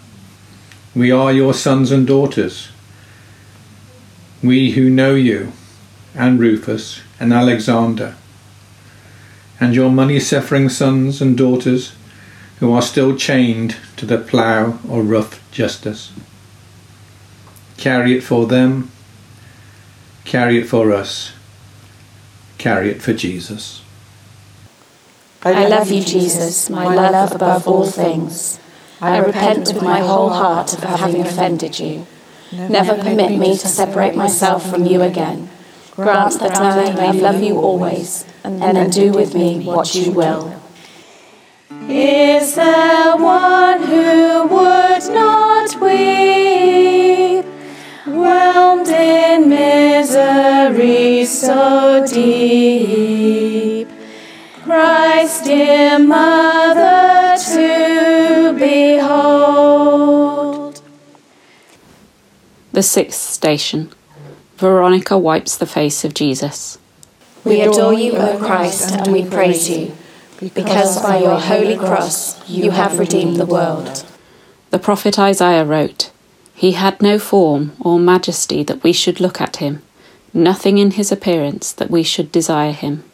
we 0.97 1.13
are 1.13 1.31
your 1.31 1.53
sons 1.53 1.93
and 1.93 2.07
daughters. 2.07 2.71
We 4.43 4.71
who 4.71 4.89
know 4.89 5.15
you, 5.15 5.53
and 6.15 6.41
Rufus, 6.41 7.03
and 7.21 7.35
Alexander, 7.35 8.17
and 9.61 9.75
your 9.75 9.91
money 9.91 10.19
suffering 10.19 10.71
sons 10.71 11.21
and 11.21 11.37
daughters 11.37 11.95
who 12.61 12.73
are 12.73 12.81
still 12.81 13.15
chained 13.15 13.77
to 13.99 14.07
the 14.07 14.17
plough 14.17 14.79
or 14.89 15.03
rough 15.03 15.39
justice. 15.53 16.13
Carry 17.77 18.17
it 18.17 18.23
for 18.23 18.47
them, 18.47 18.91
carry 20.25 20.59
it 20.59 20.65
for 20.67 20.93
us, 20.93 21.33
carry 22.57 22.89
it 22.91 23.03
for 23.03 23.13
Jesus. 23.13 23.83
I 25.43 25.69
love 25.69 25.91
you, 25.91 26.03
Jesus, 26.03 26.71
my 26.71 26.87
love 26.95 27.33
above 27.33 27.69
all 27.69 27.87
things. 27.87 28.59
I 29.01 29.19
repent 29.19 29.73
with 29.73 29.83
my 29.83 30.01
whole 30.01 30.31
heart 30.31 30.73
of 30.73 30.83
having 30.83 31.21
offended 31.21 31.79
you. 31.79 32.07
Never 32.53 32.97
permit 32.97 33.39
me 33.39 33.57
to 33.59 33.69
separate 33.69 34.15
myself 34.15 34.69
from 34.69 34.87
you 34.87 35.03
again. 35.03 35.51
Grant 35.91 36.39
that 36.41 36.57
I 36.57 36.93
may 36.93 37.13
love 37.21 37.43
you 37.43 37.59
always, 37.59 38.25
and 38.45 38.61
then 38.61 38.91
do 38.91 39.13
with 39.13 39.35
me 39.35 39.65
what 39.65 39.95
you 39.95 40.13
will. 40.13 40.61
Is 41.89 42.55
there 42.55 43.17
one 43.17 43.83
who 43.83 44.47
would 44.47 45.09
not 45.13 45.81
weep, 45.81 47.45
whelmed 48.07 48.89
in 48.89 49.49
misery 49.49 51.25
so 51.25 52.05
deep? 52.07 53.89
Christ, 54.65 55.45
dear 55.45 55.99
mother, 55.99 57.06
The 62.77 62.83
sixth 62.83 63.33
station. 63.33 63.91
Veronica 64.59 65.17
wipes 65.17 65.57
the 65.57 65.65
face 65.65 66.05
of 66.05 66.13
Jesus. 66.13 66.77
We 67.43 67.63
adore 67.63 67.95
you, 67.95 68.13
O 68.13 68.37
Christ, 68.37 68.93
and 68.93 69.15
we 69.15 69.25
praise 69.25 69.71
you, 69.71 69.97
because 70.53 71.03
by 71.03 71.21
your 71.21 71.41
holy 71.41 71.79
cross 71.79 72.37
you 72.47 72.73
have 72.73 72.99
redeemed 72.99 73.37
the 73.37 73.47
world. 73.47 74.05
The 74.69 74.79
prophet 74.79 75.19
Isaiah 75.19 75.65
wrote, 75.65 76.11
He 76.53 76.73
had 76.73 77.01
no 77.01 77.19
form 77.19 77.73
or 77.81 77.99
majesty 77.99 78.63
that 78.65 78.83
we 78.83 78.93
should 78.93 79.21
look 79.21 79.41
at 79.41 79.57
him, 79.57 79.81
nothing 80.35 80.77
in 80.77 80.91
his 80.91 81.11
appearance 81.11 81.73
that 81.73 81.91
we 81.91 82.03
should 82.03 82.31
desire 82.31 82.73
him. 82.73 83.05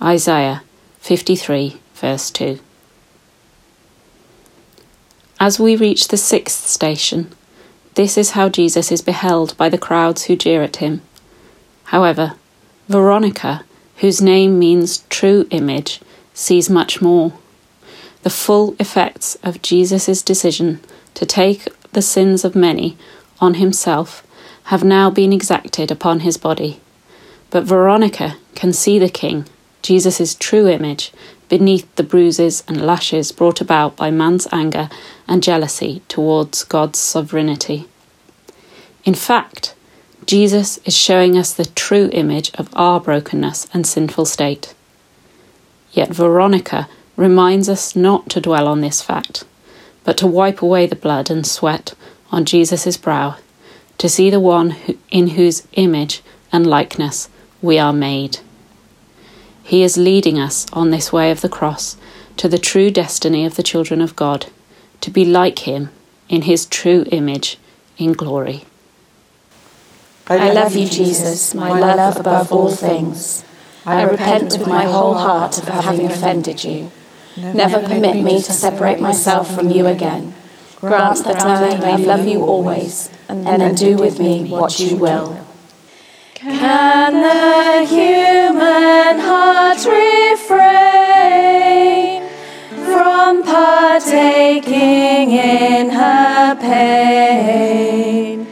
Isaiah 0.00 0.62
53, 1.00 1.78
verse 1.94 2.30
2. 2.30 2.58
As 5.38 5.60
we 5.60 5.76
reach 5.76 6.08
the 6.08 6.16
sixth 6.16 6.66
station, 6.66 7.34
this 7.98 8.16
is 8.16 8.30
how 8.30 8.48
Jesus 8.48 8.92
is 8.92 9.02
beheld 9.02 9.56
by 9.56 9.68
the 9.68 9.76
crowds 9.76 10.26
who 10.26 10.36
jeer 10.36 10.62
at 10.62 10.76
him. 10.76 11.02
However, 11.86 12.36
Veronica, 12.88 13.64
whose 13.96 14.22
name 14.22 14.56
means 14.56 14.98
true 15.10 15.48
image, 15.50 16.00
sees 16.32 16.70
much 16.70 17.02
more. 17.02 17.32
The 18.22 18.30
full 18.30 18.76
effects 18.78 19.34
of 19.42 19.62
Jesus' 19.62 20.22
decision 20.22 20.78
to 21.14 21.26
take 21.26 21.66
the 21.92 22.00
sins 22.00 22.44
of 22.44 22.54
many 22.54 22.96
on 23.40 23.54
himself 23.54 24.24
have 24.66 24.84
now 24.84 25.10
been 25.10 25.32
exacted 25.32 25.90
upon 25.90 26.20
his 26.20 26.36
body. 26.36 26.78
But 27.50 27.64
Veronica 27.64 28.36
can 28.54 28.72
see 28.72 29.00
the 29.00 29.08
king 29.08 29.44
Jesus' 29.82 30.36
true 30.36 30.68
image, 30.68 31.10
beneath 31.48 31.92
the 31.96 32.02
bruises 32.02 32.62
and 32.68 32.84
lashes 32.84 33.32
brought 33.32 33.60
about 33.60 33.96
by 33.96 34.10
man's 34.10 34.46
anger 34.52 34.88
and 35.26 35.42
jealousy 35.42 36.02
towards 36.08 36.64
God's 36.64 36.98
sovereignty. 36.98 37.88
In 39.04 39.14
fact, 39.14 39.74
Jesus 40.26 40.78
is 40.84 40.96
showing 40.96 41.38
us 41.38 41.54
the 41.54 41.64
true 41.64 42.10
image 42.12 42.50
of 42.56 42.68
our 42.74 43.00
brokenness 43.00 43.66
and 43.72 43.86
sinful 43.86 44.26
state. 44.26 44.74
Yet 45.92 46.10
Veronica 46.10 46.88
reminds 47.16 47.68
us 47.68 47.96
not 47.96 48.28
to 48.30 48.40
dwell 48.40 48.68
on 48.68 48.82
this 48.82 49.00
fact, 49.00 49.44
but 50.04 50.18
to 50.18 50.26
wipe 50.26 50.60
away 50.60 50.86
the 50.86 50.96
blood 50.96 51.30
and 51.30 51.46
sweat 51.46 51.94
on 52.30 52.44
Jesus' 52.44 52.96
brow, 52.96 53.36
to 53.96 54.08
see 54.08 54.28
the 54.28 54.40
one 54.40 54.70
who, 54.70 54.98
in 55.10 55.28
whose 55.28 55.66
image 55.72 56.22
and 56.52 56.66
likeness 56.66 57.28
we 57.62 57.78
are 57.78 57.92
made. 57.92 58.38
He 59.68 59.82
is 59.82 59.98
leading 59.98 60.38
us 60.38 60.64
on 60.72 60.90
this 60.90 61.12
way 61.12 61.30
of 61.30 61.42
the 61.42 61.48
cross 61.50 61.98
to 62.38 62.48
the 62.48 62.56
true 62.56 62.90
destiny 62.90 63.44
of 63.44 63.56
the 63.56 63.62
children 63.62 64.00
of 64.00 64.16
God, 64.16 64.46
to 65.02 65.10
be 65.10 65.26
like 65.26 65.58
Him 65.58 65.90
in 66.30 66.42
His 66.42 66.64
true 66.64 67.04
image 67.12 67.58
in 67.98 68.14
glory. 68.14 68.64
I 70.26 70.52
love 70.52 70.74
you, 70.74 70.88
Jesus, 70.88 71.54
my 71.54 71.68
love 71.78 72.16
above 72.16 72.50
all 72.50 72.70
things. 72.70 73.44
I 73.84 74.04
repent 74.04 74.44
with 74.44 74.66
my 74.66 74.84
whole 74.84 75.12
heart 75.12 75.58
of 75.58 75.64
having 75.68 76.06
offended 76.06 76.64
you. 76.64 76.90
Never 77.36 77.86
permit 77.86 78.24
me 78.24 78.40
to 78.40 78.52
separate 78.52 79.00
myself 79.00 79.54
from 79.54 79.70
you 79.70 79.86
again. 79.86 80.32
Grant 80.76 81.24
that 81.24 81.44
I 81.44 81.76
may 81.76 82.06
love 82.06 82.26
you 82.26 82.42
always, 82.42 83.10
and 83.28 83.44
then 83.44 83.74
do 83.74 83.98
with 83.98 84.18
me 84.18 84.48
what 84.48 84.80
you 84.80 84.96
will. 84.96 85.46
Can 86.38 87.14
the 87.14 87.84
human 87.84 89.18
heart 89.18 89.84
refrain 89.84 90.62
from 92.84 93.42
partaking 93.42 95.32
in 95.32 95.90
her 95.90 96.54
pain? 96.54 98.46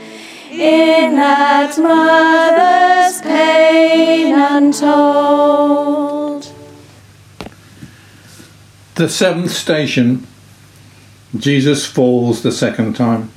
In 0.51 1.15
that 1.15 1.79
mother's 1.79 3.21
pain 3.23 4.35
untold. 4.37 4.93
The 8.97 9.09
seventh 9.09 9.53
station, 9.53 10.27
Jesus 11.37 11.87
falls 11.87 12.43
the 12.43 12.51
second 12.51 12.97
time. 12.97 13.31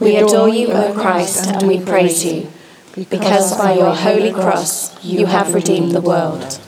We 0.00 0.16
adore 0.16 0.48
you, 0.48 0.72
O 0.72 0.92
Christ, 0.92 1.46
and 1.46 1.68
we 1.68 1.78
praise 1.78 2.24
you 2.24 2.48
because 2.94 3.56
by 3.58 3.74
your 3.74 3.94
holy 3.94 4.32
cross 4.32 5.02
you 5.04 5.26
have 5.26 5.52
redeemed 5.52 5.92
the 5.92 6.00
world. 6.00 6.60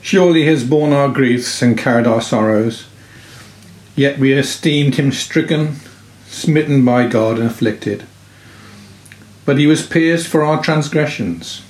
Surely 0.00 0.40
he 0.40 0.46
has 0.46 0.64
borne 0.64 0.92
our 0.92 1.08
griefs 1.08 1.60
and 1.60 1.78
carried 1.78 2.06
our 2.06 2.22
sorrows, 2.22 2.86
yet 3.94 4.18
we 4.18 4.32
esteemed 4.32 4.94
him 4.94 5.12
stricken, 5.12 5.76
smitten 6.26 6.84
by 6.84 7.06
God, 7.06 7.38
and 7.38 7.46
afflicted. 7.46 8.04
But 9.44 9.58
he 9.58 9.66
was 9.66 9.86
pierced 9.86 10.28
for 10.28 10.42
our 10.42 10.62
transgressions, 10.62 11.62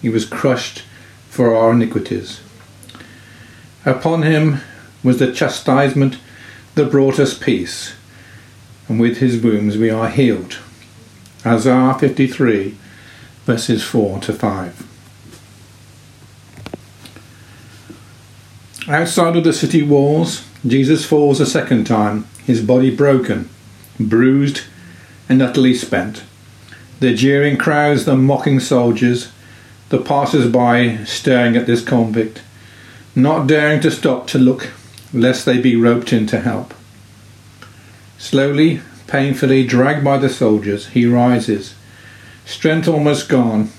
he 0.00 0.08
was 0.08 0.26
crushed 0.26 0.82
for 1.28 1.56
our 1.56 1.72
iniquities. 1.72 2.40
Upon 3.86 4.22
him 4.22 4.60
was 5.02 5.18
the 5.18 5.32
chastisement 5.32 6.18
that 6.74 6.90
brought 6.90 7.18
us 7.18 7.36
peace, 7.36 7.94
and 8.86 9.00
with 9.00 9.18
his 9.18 9.42
wounds 9.42 9.78
we 9.78 9.88
are 9.88 10.08
healed. 10.08 10.58
Isaiah 11.44 11.96
53 11.98 12.76
verses 13.44 13.82
4 13.84 14.20
to 14.20 14.32
5. 14.32 14.88
Outside 18.88 19.36
of 19.36 19.44
the 19.44 19.52
city 19.52 19.82
walls, 19.82 20.44
Jesus 20.66 21.04
falls 21.04 21.40
a 21.40 21.46
second 21.46 21.84
time, 21.84 22.26
his 22.44 22.60
body 22.60 22.94
broken, 22.94 23.48
bruised, 23.98 24.62
and 25.28 25.40
utterly 25.40 25.74
spent. 25.74 26.24
The 27.00 27.14
jeering 27.14 27.56
crowds, 27.56 28.04
the 28.04 28.16
mocking 28.16 28.60
soldiers, 28.60 29.32
the 29.88 30.00
passers 30.00 30.50
by 30.50 31.04
staring 31.04 31.56
at 31.56 31.66
this 31.66 31.84
convict, 31.84 32.42
not 33.14 33.46
daring 33.46 33.80
to 33.80 33.90
stop 33.90 34.26
to 34.28 34.38
look 34.38 34.70
lest 35.12 35.44
they 35.44 35.58
be 35.58 35.76
roped 35.76 36.12
in 36.12 36.26
to 36.28 36.40
help. 36.40 36.74
Slowly, 38.18 38.80
painfully 39.06 39.66
dragged 39.66 40.04
by 40.04 40.18
the 40.18 40.28
soldiers, 40.28 40.88
he 40.88 41.06
rises 41.06 41.74
strength 42.44 42.88
almost 42.88 43.28
gone, 43.28 43.70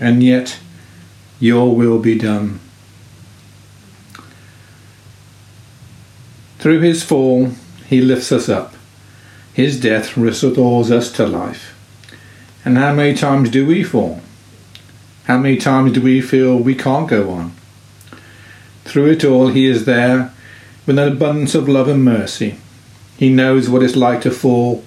and 0.00 0.22
yet 0.22 0.58
your 1.40 1.74
will 1.74 1.98
be 1.98 2.18
done. 2.18 2.60
Through 6.58 6.80
his 6.80 7.02
fall, 7.02 7.50
he 7.86 8.00
lifts 8.00 8.32
us 8.32 8.48
up. 8.48 8.74
His 9.52 9.78
death 9.78 10.16
restores 10.16 10.90
us 10.90 11.12
to 11.12 11.26
life. 11.26 11.74
And 12.64 12.78
how 12.78 12.94
many 12.94 13.14
times 13.14 13.50
do 13.50 13.66
we 13.66 13.84
fall? 13.84 14.20
How 15.24 15.38
many 15.38 15.58
times 15.58 15.92
do 15.92 16.00
we 16.00 16.20
feel 16.20 16.56
we 16.56 16.74
can't 16.74 17.08
go 17.08 17.30
on? 17.30 17.52
Through 18.84 19.12
it 19.12 19.24
all, 19.24 19.48
he 19.48 19.66
is 19.66 19.84
there 19.84 20.32
with 20.86 20.98
an 20.98 21.12
abundance 21.12 21.54
of 21.54 21.68
love 21.68 21.88
and 21.88 22.04
mercy. 22.04 22.58
He 23.18 23.28
knows 23.28 23.68
what 23.68 23.82
it's 23.82 23.96
like 23.96 24.22
to 24.22 24.30
fall 24.30 24.84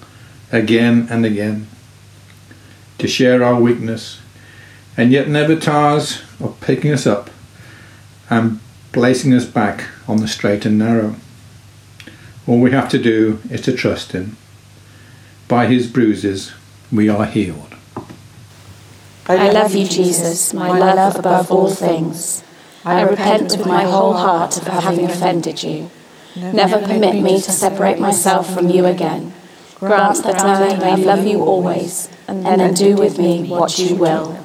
again 0.50 1.06
and 1.10 1.24
again 1.24 1.68
to 2.98 3.08
share 3.08 3.42
our 3.42 3.60
weakness, 3.60 4.20
and 4.96 5.12
yet 5.12 5.28
never 5.28 5.56
tires 5.56 6.22
of 6.40 6.60
picking 6.60 6.92
us 6.92 7.06
up 7.06 7.30
and 8.28 8.60
placing 8.92 9.32
us 9.32 9.44
back 9.44 9.88
on 10.06 10.18
the 10.18 10.28
straight 10.28 10.66
and 10.66 10.78
narrow. 10.78 11.16
All 12.46 12.60
we 12.60 12.70
have 12.72 12.88
to 12.90 12.98
do 12.98 13.40
is 13.50 13.60
to 13.62 13.72
trust 13.72 14.12
Him. 14.12 14.36
By 15.46 15.66
His 15.66 15.86
bruises, 15.86 16.52
we 16.90 17.08
are 17.08 17.26
healed. 17.26 17.74
I 19.28 19.50
love 19.50 19.74
you, 19.74 19.86
Jesus, 19.86 20.54
my 20.54 20.78
love 20.78 21.16
above 21.16 21.50
all 21.52 21.70
things. 21.70 22.42
I 22.84 23.02
repent 23.02 23.56
with 23.56 23.66
my 23.66 23.84
whole 23.84 24.14
heart 24.14 24.56
of 24.56 24.66
having 24.66 25.04
offended 25.04 25.62
you. 25.62 25.90
Never 26.34 26.80
permit 26.80 27.22
me 27.22 27.40
to 27.40 27.50
separate 27.50 27.98
myself 27.98 28.52
from 28.52 28.70
you 28.70 28.86
again. 28.86 29.34
Grant 29.80 30.24
that 30.24 30.40
I 30.44 30.76
may 30.76 30.96
love 31.04 31.24
you 31.24 31.44
always, 31.44 32.08
and 32.26 32.44
then 32.44 32.74
do 32.74 32.96
with 32.96 33.16
me 33.16 33.48
what 33.48 33.78
you 33.78 33.94
will. 33.94 34.36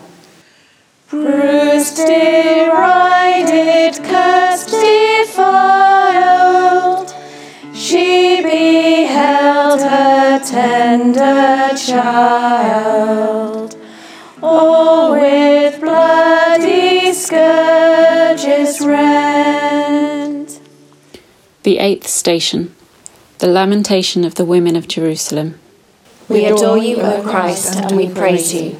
Bruised, 1.09 1.97
derided, 1.97 3.95
cursed, 4.03 4.69
defiled, 4.69 5.73
she 7.73 8.43
beheld 8.43 9.81
her 9.81 10.39
tender 10.39 11.75
child, 11.77 13.75
all 14.43 15.13
with 15.13 15.79
bloody 15.79 17.11
scourges 17.11 18.85
rent. 18.85 20.59
The 21.63 21.79
eighth 21.79 22.07
station 22.07 22.75
the 23.43 23.49
lamentation 23.49 24.23
of 24.23 24.35
the 24.35 24.45
women 24.45 24.77
of 24.77 24.87
Jerusalem. 24.87 25.59
We 26.29 26.45
adore 26.45 26.77
you, 26.77 27.01
O 27.01 27.21
Christ, 27.23 27.75
and 27.75 27.97
we 27.97 28.07
praise 28.07 28.53
you, 28.53 28.79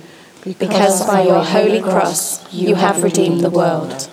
because 0.58 1.06
by 1.06 1.24
your 1.24 1.44
holy 1.44 1.82
cross 1.82 2.50
you 2.54 2.76
have 2.76 3.04
redeemed 3.04 3.42
the 3.42 3.50
world. 3.50 4.10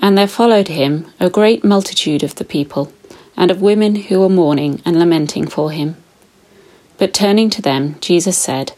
And 0.00 0.16
there 0.16 0.26
followed 0.26 0.68
him 0.68 1.12
a 1.20 1.28
great 1.28 1.64
multitude 1.64 2.22
of 2.22 2.36
the 2.36 2.46
people, 2.46 2.90
and 3.36 3.50
of 3.50 3.60
women 3.60 3.94
who 3.94 4.20
were 4.20 4.30
mourning 4.30 4.80
and 4.86 4.98
lamenting 4.98 5.46
for 5.46 5.70
him. 5.70 5.96
But 6.96 7.12
turning 7.12 7.50
to 7.50 7.60
them, 7.60 7.96
Jesus 8.00 8.38
said, 8.38 8.72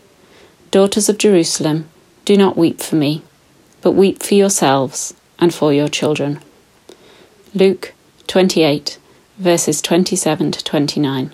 Daughters 0.73 1.09
of 1.09 1.19
Jerusalem, 1.19 1.89
do 2.25 2.37
not 2.37 2.57
weep 2.57 2.81
for 2.81 2.97
me, 2.97 3.23
but 3.81 3.93
weep 3.93 4.25
for 4.25 4.35
yourselves 4.35 5.15
and 5.39 5.55
for 5.55 5.73
your 5.73 5.87
children. 5.87 6.41
Luke 7.55 7.95
28 8.27 8.99
verses 9.43 9.83
27 9.83 10.53
to 10.53 10.63
29. 10.63 11.33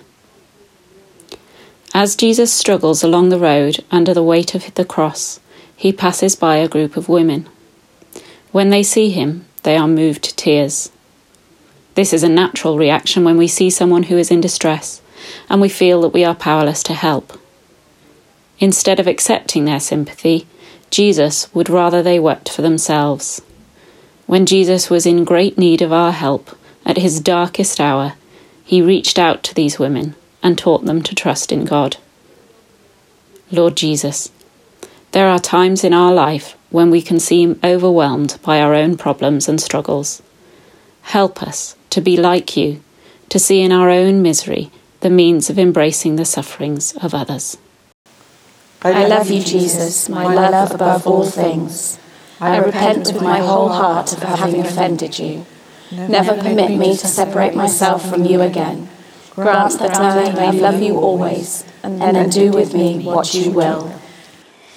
As 1.93 2.15
Jesus 2.15 2.51
struggles 2.51 3.03
along 3.03 3.29
the 3.29 3.37
road 3.37 3.85
under 3.91 4.15
the 4.15 4.23
weight 4.23 4.55
of 4.55 4.73
the 4.73 4.83
cross, 4.83 5.39
he 5.75 5.93
passes 5.93 6.35
by 6.35 6.55
a 6.55 6.67
group 6.67 6.97
of 6.97 7.07
women. 7.07 7.47
When 8.51 8.71
they 8.71 8.81
see 8.81 9.11
him, 9.11 9.45
they 9.61 9.77
are 9.77 9.87
moved 9.87 10.23
to 10.23 10.35
tears. 10.35 10.91
This 11.93 12.11
is 12.11 12.23
a 12.23 12.29
natural 12.29 12.79
reaction 12.79 13.23
when 13.23 13.37
we 13.37 13.47
see 13.47 13.69
someone 13.69 14.03
who 14.03 14.17
is 14.17 14.31
in 14.31 14.41
distress 14.41 15.03
and 15.47 15.61
we 15.61 15.69
feel 15.69 16.01
that 16.01 16.13
we 16.13 16.25
are 16.25 16.33
powerless 16.33 16.81
to 16.83 16.93
help. 16.95 17.39
Instead 18.57 18.99
of 18.99 19.05
accepting 19.05 19.65
their 19.65 19.79
sympathy, 19.79 20.47
Jesus 20.89 21.53
would 21.53 21.69
rather 21.69 22.01
they 22.01 22.19
wept 22.19 22.49
for 22.49 22.63
themselves. 22.63 23.43
When 24.25 24.47
Jesus 24.47 24.89
was 24.89 25.05
in 25.05 25.25
great 25.25 25.59
need 25.59 25.83
of 25.83 25.93
our 25.93 26.11
help, 26.11 26.57
at 26.89 26.97
his 26.97 27.19
darkest 27.19 27.79
hour, 27.79 28.13
he 28.65 28.81
reached 28.81 29.19
out 29.19 29.43
to 29.43 29.53
these 29.53 29.77
women 29.77 30.15
and 30.41 30.57
taught 30.57 30.85
them 30.85 31.03
to 31.03 31.13
trust 31.13 31.51
in 31.51 31.63
God. 31.63 31.97
Lord 33.51 33.77
Jesus, 33.77 34.31
there 35.11 35.27
are 35.27 35.37
times 35.37 35.83
in 35.83 35.93
our 35.93 36.11
life 36.11 36.57
when 36.71 36.89
we 36.89 37.03
can 37.03 37.19
seem 37.19 37.59
overwhelmed 37.63 38.39
by 38.41 38.59
our 38.59 38.73
own 38.73 38.97
problems 38.97 39.47
and 39.47 39.61
struggles. 39.61 40.23
Help 41.03 41.43
us 41.43 41.75
to 41.91 42.01
be 42.01 42.17
like 42.17 42.57
you, 42.57 42.81
to 43.29 43.37
see 43.37 43.61
in 43.61 43.71
our 43.71 43.91
own 43.91 44.23
misery 44.23 44.71
the 45.01 45.11
means 45.11 45.47
of 45.51 45.59
embracing 45.59 46.15
the 46.15 46.25
sufferings 46.25 46.95
of 47.03 47.13
others. 47.13 47.59
I 48.81 49.05
love 49.05 49.29
you, 49.29 49.43
Jesus, 49.43 50.09
my 50.09 50.33
love 50.33 50.71
above 50.71 51.05
all 51.05 51.25
things. 51.25 51.99
I 52.41 52.57
repent 52.57 53.05
with 53.13 53.21
my 53.21 53.41
whole 53.41 53.69
heart 53.69 54.11
of 54.11 54.23
having 54.23 54.61
offended 54.61 55.19
you. 55.19 55.45
Never 55.91 56.35
permit 56.35 56.77
me 56.77 56.95
to 56.97 57.07
separate 57.07 57.55
myself 57.55 58.07
from 58.07 58.23
you 58.25 58.41
again. 58.41 58.87
Grant 59.31 59.79
that 59.79 59.97
I 59.97 60.31
may 60.33 60.51
love 60.59 60.81
you 60.81 60.97
always, 60.97 61.63
and 61.83 61.99
then 61.99 62.29
do 62.29 62.51
with 62.51 62.73
me 62.73 63.03
what 63.03 63.33
you 63.33 63.51
will. 63.51 63.89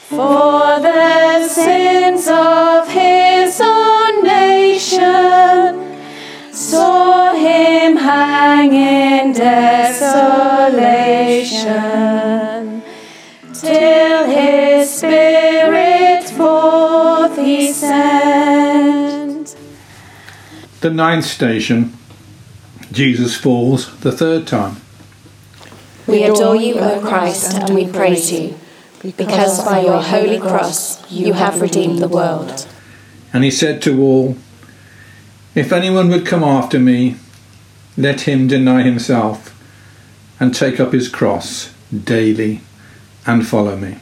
For 0.08 0.80
the 0.80 1.48
sins 1.48 2.28
of 2.28 2.88
his 2.88 3.60
own 3.62 4.22
nation 4.24 5.98
saw 6.52 7.34
him 7.34 7.96
hang 7.96 8.72
in 8.72 9.32
desolation 9.32 10.22
till 13.54 14.24
his 14.26 14.90
spirit 14.90 15.21
The 20.82 20.90
ninth 20.90 21.26
station, 21.26 21.96
Jesus 22.90 23.36
falls 23.36 23.96
the 24.00 24.10
third 24.10 24.48
time. 24.48 24.78
We 26.08 26.24
adore 26.24 26.56
you, 26.56 26.74
O 26.80 27.00
Christ, 27.00 27.54
and 27.54 27.72
we 27.72 27.86
praise 27.86 28.32
you, 28.32 28.58
because 29.16 29.64
by 29.64 29.82
your 29.82 30.02
holy 30.02 30.40
cross 30.40 31.08
you 31.08 31.34
have 31.34 31.60
redeemed 31.60 32.00
the 32.00 32.08
world. 32.08 32.66
And 33.32 33.44
he 33.44 33.50
said 33.52 33.80
to 33.82 34.02
all, 34.02 34.36
If 35.54 35.72
anyone 35.72 36.08
would 36.08 36.26
come 36.26 36.42
after 36.42 36.80
me, 36.80 37.14
let 37.96 38.22
him 38.22 38.48
deny 38.48 38.82
himself 38.82 39.56
and 40.40 40.52
take 40.52 40.80
up 40.80 40.92
his 40.92 41.08
cross 41.08 41.72
daily 41.92 42.60
and 43.24 43.46
follow 43.46 43.76
me. 43.76 43.98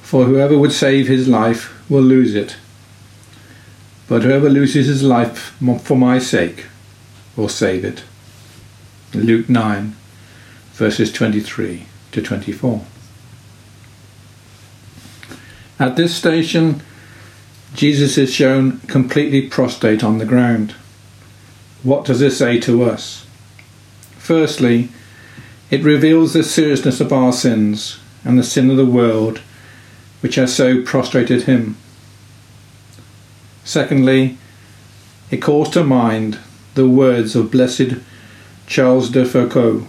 For 0.00 0.24
whoever 0.24 0.56
would 0.56 0.72
save 0.72 1.08
his 1.08 1.28
life 1.28 1.74
will 1.90 2.00
lose 2.00 2.34
it, 2.34 2.56
but 4.08 4.22
whoever 4.22 4.48
loses 4.48 4.86
his 4.86 5.02
life 5.02 5.54
for 5.82 5.96
my 5.96 6.18
sake 6.18 6.66
will 7.36 7.48
save 7.48 7.84
it. 7.84 8.02
Luke 9.14 9.48
9, 9.48 9.94
verses 10.72 11.12
23 11.12 11.86
to 12.12 12.22
24. 12.22 12.84
At 15.78 15.96
this 15.96 16.14
station, 16.14 16.82
Jesus 17.74 18.18
is 18.18 18.32
shown 18.32 18.78
completely 18.80 19.48
prostrate 19.48 20.02
on 20.02 20.18
the 20.18 20.26
ground. 20.26 20.72
What 21.82 22.04
does 22.04 22.20
this 22.20 22.38
say 22.38 22.58
to 22.60 22.82
us? 22.82 23.26
Firstly, 24.16 24.88
it 25.70 25.84
reveals 25.84 26.32
the 26.32 26.42
seriousness 26.42 27.00
of 27.00 27.12
our 27.12 27.32
sins 27.32 28.00
and 28.24 28.38
the 28.38 28.42
sin 28.42 28.70
of 28.70 28.76
the 28.76 28.86
world 28.86 29.40
which 30.20 30.34
has 30.34 30.54
so 30.54 30.82
prostrated 30.82 31.42
him. 31.42 31.76
Secondly, 33.68 34.38
it 35.30 35.42
calls 35.42 35.68
to 35.68 35.84
mind 35.84 36.38
the 36.74 36.88
words 36.88 37.36
of 37.36 37.50
blessed 37.50 37.96
Charles 38.66 39.10
de 39.10 39.26
Foucauld. 39.26 39.86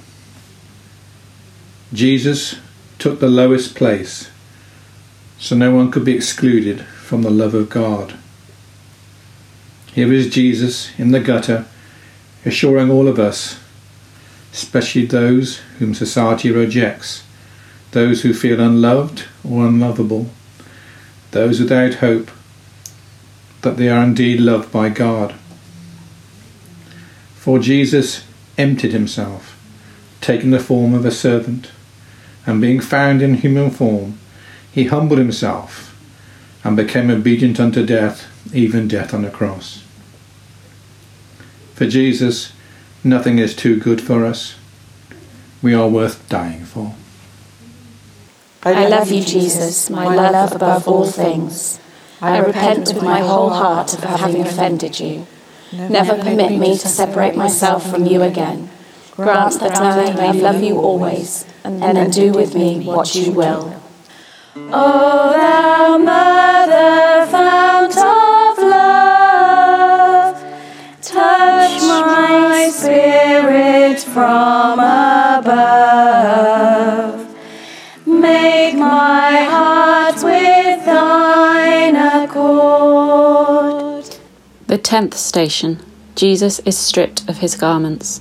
Jesus 1.93 2.57
took 2.97 3.21
the 3.21 3.29
lowest 3.29 3.75
place 3.75 4.29
so 5.37 5.55
no 5.55 5.73
one 5.73 5.91
could 5.91 6.03
be 6.03 6.13
excluded 6.13 6.81
from 6.81 7.21
the 7.21 7.29
love 7.29 7.53
of 7.53 7.69
God. 7.69 8.15
Here 9.93 10.11
is 10.11 10.29
Jesus 10.29 10.91
in 10.99 11.11
the 11.11 11.21
gutter, 11.21 11.65
assuring 12.43 12.91
all 12.91 13.07
of 13.07 13.17
us, 13.17 13.61
especially 14.51 15.05
those 15.05 15.59
whom 15.77 15.93
society 15.93 16.51
rejects, 16.51 17.23
those 17.91 18.23
who 18.23 18.33
feel 18.33 18.59
unloved 18.59 19.23
or 19.41 19.65
unlovable, 19.65 20.29
those 21.31 21.61
without 21.61 21.93
hope, 21.93 22.29
that 23.61 23.77
they 23.77 23.89
are 23.89 24.03
indeed 24.03 24.39
loved 24.39 24.71
by 24.71 24.89
God. 24.89 25.35
For 27.35 27.59
Jesus 27.59 28.25
emptied 28.57 28.93
himself, 28.93 29.57
taking 30.21 30.51
the 30.51 30.59
form 30.59 30.93
of 30.93 31.05
a 31.05 31.11
servant, 31.11 31.71
and 32.45 32.61
being 32.61 32.79
found 32.79 33.21
in 33.21 33.35
human 33.35 33.71
form, 33.71 34.17
he 34.71 34.85
humbled 34.85 35.19
himself 35.19 35.95
and 36.63 36.75
became 36.75 37.09
obedient 37.09 37.59
unto 37.59 37.85
death, 37.85 38.27
even 38.53 38.87
death 38.87 39.13
on 39.13 39.25
a 39.25 39.31
cross. 39.31 39.83
For 41.75 41.87
Jesus, 41.87 42.51
nothing 43.03 43.39
is 43.39 43.55
too 43.55 43.79
good 43.79 44.01
for 44.01 44.25
us. 44.25 44.55
We 45.61 45.73
are 45.73 45.87
worth 45.87 46.27
dying 46.29 46.65
for. 46.65 46.95
I 48.63 48.87
love 48.87 49.11
you, 49.11 49.23
Jesus, 49.23 49.89
my 49.89 50.13
love 50.13 50.53
above 50.53 50.87
all 50.87 51.05
things. 51.05 51.79
I 52.21 52.39
repent 52.39 52.87
with 52.87 53.01
my 53.01 53.21
whole 53.21 53.49
heart 53.49 53.93
of 53.93 54.03
having 54.03 54.41
offended 54.41 54.99
you. 54.99 55.25
Never 55.71 56.17
permit 56.21 56.59
me 56.59 56.77
to 56.77 56.87
separate 56.87 57.35
myself 57.35 57.89
from 57.89 58.05
you 58.05 58.23
again. 58.23 58.69
Grant 59.11 59.59
that 59.59 59.77
I 59.77 60.13
may 60.13 60.41
love 60.41 60.61
you 60.61 60.79
always, 60.79 61.45
and 61.63 61.81
then 61.81 62.09
do 62.09 62.31
with 62.31 62.55
me 62.55 62.85
what 62.85 63.15
you 63.15 63.31
will. 63.31 63.81
O 64.55 64.69
oh, 64.73 65.31
thou 65.31 65.97
mother 65.97 67.25
fount 67.31 67.97
of 67.97 68.57
love, 68.57 70.35
touch 71.01 71.81
my 71.81 72.69
spirit 72.71 73.99
from 73.99 74.79
above. 74.79 75.78
Tenth 84.79 85.15
station 85.15 85.79
Jesus 86.19 86.59
is 86.59 86.77
stripped 86.77 87.29
of 87.29 87.37
his 87.37 87.55
garments. 87.55 88.19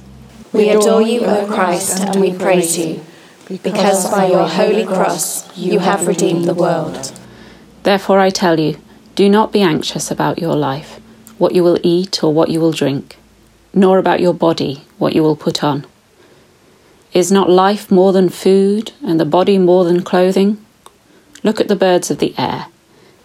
We 0.53 0.69
adore 0.69 1.03
you, 1.03 1.25
O 1.25 1.47
Christ, 1.47 1.99
and 2.05 2.21
we 2.21 2.33
praise 2.33 2.79
you, 2.79 3.05
because 3.49 4.09
by 4.09 4.29
your 4.29 4.47
holy 4.47 4.85
cross 4.85 5.57
you 5.59 5.81
have 5.81 6.07
redeemed 6.07 6.45
the 6.45 6.55
world. 6.55 7.13
Therefore 7.83 8.21
I 8.21 8.31
tell 8.31 8.61
you, 8.61 8.79
do 9.17 9.29
not 9.29 9.51
be 9.51 9.63
anxious 9.63 10.13
about 10.13 10.39
your 10.39 10.55
life, 10.55 11.01
what 11.39 11.57
you 11.57 11.65
will 11.65 11.81
eat 11.83 12.23
or 12.23 12.33
what 12.33 12.51
you 12.51 12.61
will 12.61 12.71
drink, 12.71 13.17
nor 13.75 13.99
about 13.99 14.21
your 14.21 14.33
body, 14.35 14.85
what 14.99 15.13
you 15.13 15.25
will 15.25 15.35
put 15.35 15.65
on. 15.65 15.85
Is 17.13 17.33
not 17.33 17.51
life 17.51 17.91
more 17.91 18.13
than 18.13 18.29
food, 18.29 18.93
and 19.05 19.19
the 19.19 19.25
body 19.25 19.59
more 19.59 19.85
than 19.85 20.05
clothing? 20.05 20.65
Look 21.43 21.61
at 21.61 21.67
the 21.67 21.75
birds 21.75 22.13
of 22.13 22.19
the 22.19 22.33
air. 22.39 22.67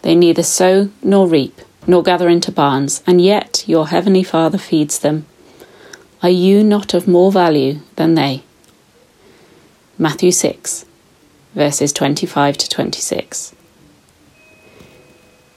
They 0.01 0.15
neither 0.15 0.41
sow 0.41 0.89
nor 1.03 1.27
reap, 1.27 1.61
nor 1.85 2.03
gather 2.03 2.29
into 2.29 2.51
barns, 2.51 3.03
and 3.05 3.21
yet 3.21 3.63
your 3.67 3.87
heavenly 3.87 4.23
Father 4.23 4.57
feeds 4.57 4.99
them. 4.99 5.25
Are 6.21 6.29
you 6.29 6.63
not 6.63 6.93
of 6.93 7.07
more 7.07 7.31
value 7.31 7.79
than 7.95 8.15
they? 8.15 8.43
Matthew 9.97 10.31
6, 10.31 10.85
verses 11.53 11.91
25 11.93 12.57
to 12.57 12.69
26. 12.69 13.53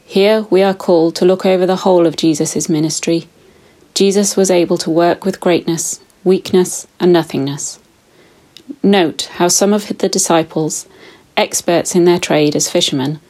Here 0.04 0.42
we 0.50 0.62
are 0.62 0.74
called 0.74 1.16
to 1.16 1.24
look 1.24 1.46
over 1.46 1.66
the 1.66 1.76
whole 1.76 2.06
of 2.06 2.16
Jesus' 2.16 2.68
ministry. 2.68 3.28
Jesus 3.94 4.36
was 4.36 4.50
able 4.50 4.78
to 4.78 4.90
work 4.90 5.24
with 5.24 5.40
greatness, 5.40 6.00
weakness, 6.22 6.86
and 7.00 7.12
nothingness. 7.12 7.78
Note 8.82 9.28
how 9.34 9.48
some 9.48 9.72
of 9.72 9.98
the 9.98 10.08
disciples, 10.08 10.86
experts 11.36 11.94
in 11.94 12.04
their 12.04 12.18
trade 12.18 12.56
as 12.56 12.70
fishermen, 12.70 13.20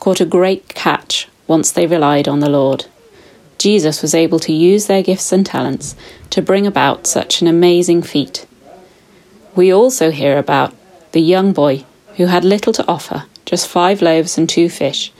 caught 0.00 0.20
a 0.20 0.26
great 0.26 0.68
catch 0.74 1.28
once 1.46 1.70
they 1.70 1.86
relied 1.86 2.28
on 2.28 2.40
the 2.40 2.48
Lord. 2.50 2.86
Jesus 3.58 4.02
was 4.02 4.14
able 4.14 4.38
to 4.40 4.52
use 4.52 4.86
their 4.86 5.02
gifts 5.02 5.32
and 5.32 5.46
talents 5.46 5.94
to 6.30 6.42
bring 6.42 6.66
about 6.66 7.06
such 7.06 7.40
an 7.40 7.46
amazing 7.46 8.02
feat. 8.02 8.46
We 9.54 9.72
also 9.72 10.10
hear 10.10 10.36
about 10.38 10.74
the 11.12 11.20
young 11.20 11.52
boy 11.52 11.84
who 12.16 12.26
had 12.26 12.44
little 12.44 12.72
to 12.72 12.86
offer, 12.88 13.24
just 13.46 13.68
five 13.68 14.02
loaves 14.02 14.36
and 14.36 14.48
two 14.48 14.68
fish, 14.68 15.12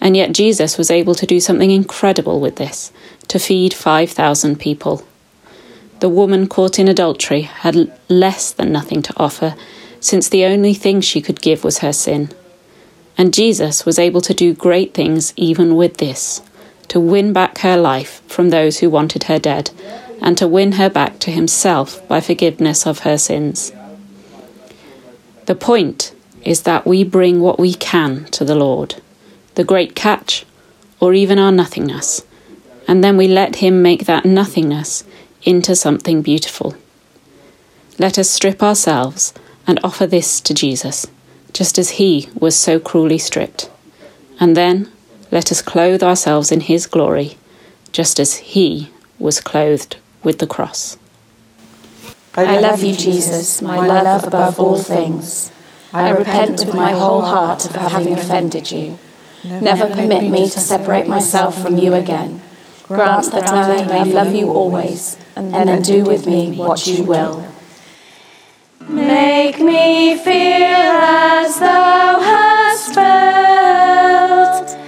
and 0.00 0.16
yet 0.16 0.32
Jesus 0.32 0.78
was 0.78 0.90
able 0.90 1.14
to 1.14 1.26
do 1.26 1.40
something 1.40 1.70
incredible 1.70 2.40
with 2.40 2.56
this 2.56 2.92
to 3.28 3.38
feed 3.38 3.74
5,000 3.74 4.58
people. 4.58 5.06
The 6.00 6.08
woman 6.08 6.48
caught 6.48 6.78
in 6.78 6.88
adultery 6.88 7.42
had 7.42 7.92
less 8.08 8.52
than 8.52 8.72
nothing 8.72 9.02
to 9.02 9.14
offer, 9.16 9.54
since 10.00 10.28
the 10.28 10.44
only 10.44 10.74
thing 10.74 11.00
she 11.00 11.20
could 11.20 11.40
give 11.40 11.64
was 11.64 11.78
her 11.78 11.92
sin. 11.92 12.30
And 13.18 13.34
Jesus 13.34 13.84
was 13.84 13.98
able 13.98 14.22
to 14.22 14.32
do 14.32 14.54
great 14.54 14.94
things 14.94 15.34
even 15.36 15.76
with 15.76 15.98
this 15.98 16.40
to 16.86 16.98
win 16.98 17.34
back 17.34 17.58
her 17.58 17.76
life 17.76 18.22
from 18.26 18.48
those 18.48 18.78
who 18.78 18.88
wanted 18.88 19.24
her 19.24 19.38
dead, 19.38 19.70
and 20.22 20.38
to 20.38 20.48
win 20.48 20.72
her 20.72 20.88
back 20.88 21.18
to 21.18 21.30
himself 21.30 22.06
by 22.08 22.18
forgiveness 22.20 22.86
of 22.86 23.00
her 23.00 23.18
sins. 23.18 23.72
The 25.44 25.54
point 25.54 26.14
is 26.44 26.62
that 26.62 26.86
we 26.86 27.04
bring 27.04 27.40
what 27.40 27.58
we 27.58 27.74
can 27.74 28.24
to 28.26 28.44
the 28.44 28.54
Lord. 28.54 28.94
the 29.58 29.64
great 29.64 29.96
catch, 29.96 30.46
or 31.00 31.14
even 31.14 31.36
our 31.36 31.50
nothingness, 31.50 32.22
and 32.86 33.02
then 33.02 33.16
we 33.16 33.26
let 33.26 33.56
Him 33.56 33.82
make 33.82 34.04
that 34.06 34.24
nothingness 34.24 35.02
into 35.42 35.74
something 35.74 36.22
beautiful. 36.22 36.76
Let 37.98 38.20
us 38.20 38.30
strip 38.30 38.62
ourselves 38.62 39.34
and 39.66 39.80
offer 39.82 40.06
this 40.06 40.40
to 40.42 40.54
Jesus, 40.54 41.08
just 41.52 41.78
as 41.78 41.90
He 41.90 42.28
was 42.34 42.56
so 42.56 42.78
cruelly 42.78 43.18
stripped. 43.18 43.70
And 44.40 44.56
then 44.56 44.90
let 45.30 45.50
us 45.52 45.62
clothe 45.62 46.02
ourselves 46.02 46.52
in 46.52 46.60
His 46.60 46.86
glory, 46.86 47.36
just 47.92 48.18
as 48.20 48.36
He 48.36 48.90
was 49.18 49.40
clothed 49.40 49.96
with 50.22 50.38
the 50.38 50.46
cross. 50.46 50.96
I 52.36 52.60
love 52.60 52.82
you, 52.82 52.94
Jesus, 52.94 53.60
my 53.62 53.86
love 53.86 54.24
above 54.24 54.60
all 54.60 54.78
things. 54.78 55.50
I 55.92 56.10
repent 56.10 56.64
with 56.64 56.74
my 56.74 56.92
whole 56.92 57.22
heart 57.22 57.64
of 57.64 57.74
having 57.74 58.12
offended 58.12 58.70
you. 58.70 58.98
Never 59.44 59.88
permit 59.88 60.30
me 60.30 60.48
to 60.50 60.60
separate 60.60 61.08
myself 61.08 61.60
from 61.60 61.78
you 61.78 61.94
again. 61.94 62.42
Grant 62.84 63.30
that 63.32 63.48
I 63.48 63.84
may 63.84 64.12
love 64.12 64.34
you 64.34 64.50
always, 64.50 65.16
and 65.34 65.52
then 65.52 65.82
do 65.82 66.04
with 66.04 66.26
me 66.26 66.56
what 66.56 66.86
you 66.86 67.04
will. 67.04 67.46
Make 68.88 69.60
me 69.60 70.16
feel 70.16 70.32
as 70.32 71.58
thou 71.58 72.20
hast 72.20 72.94
felt. 72.94 74.78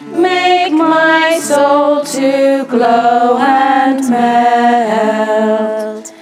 Make 0.00 0.72
my 0.72 1.38
soul 1.42 2.04
to 2.04 2.64
glow 2.68 3.38
and 3.38 4.10
melt 4.10 6.12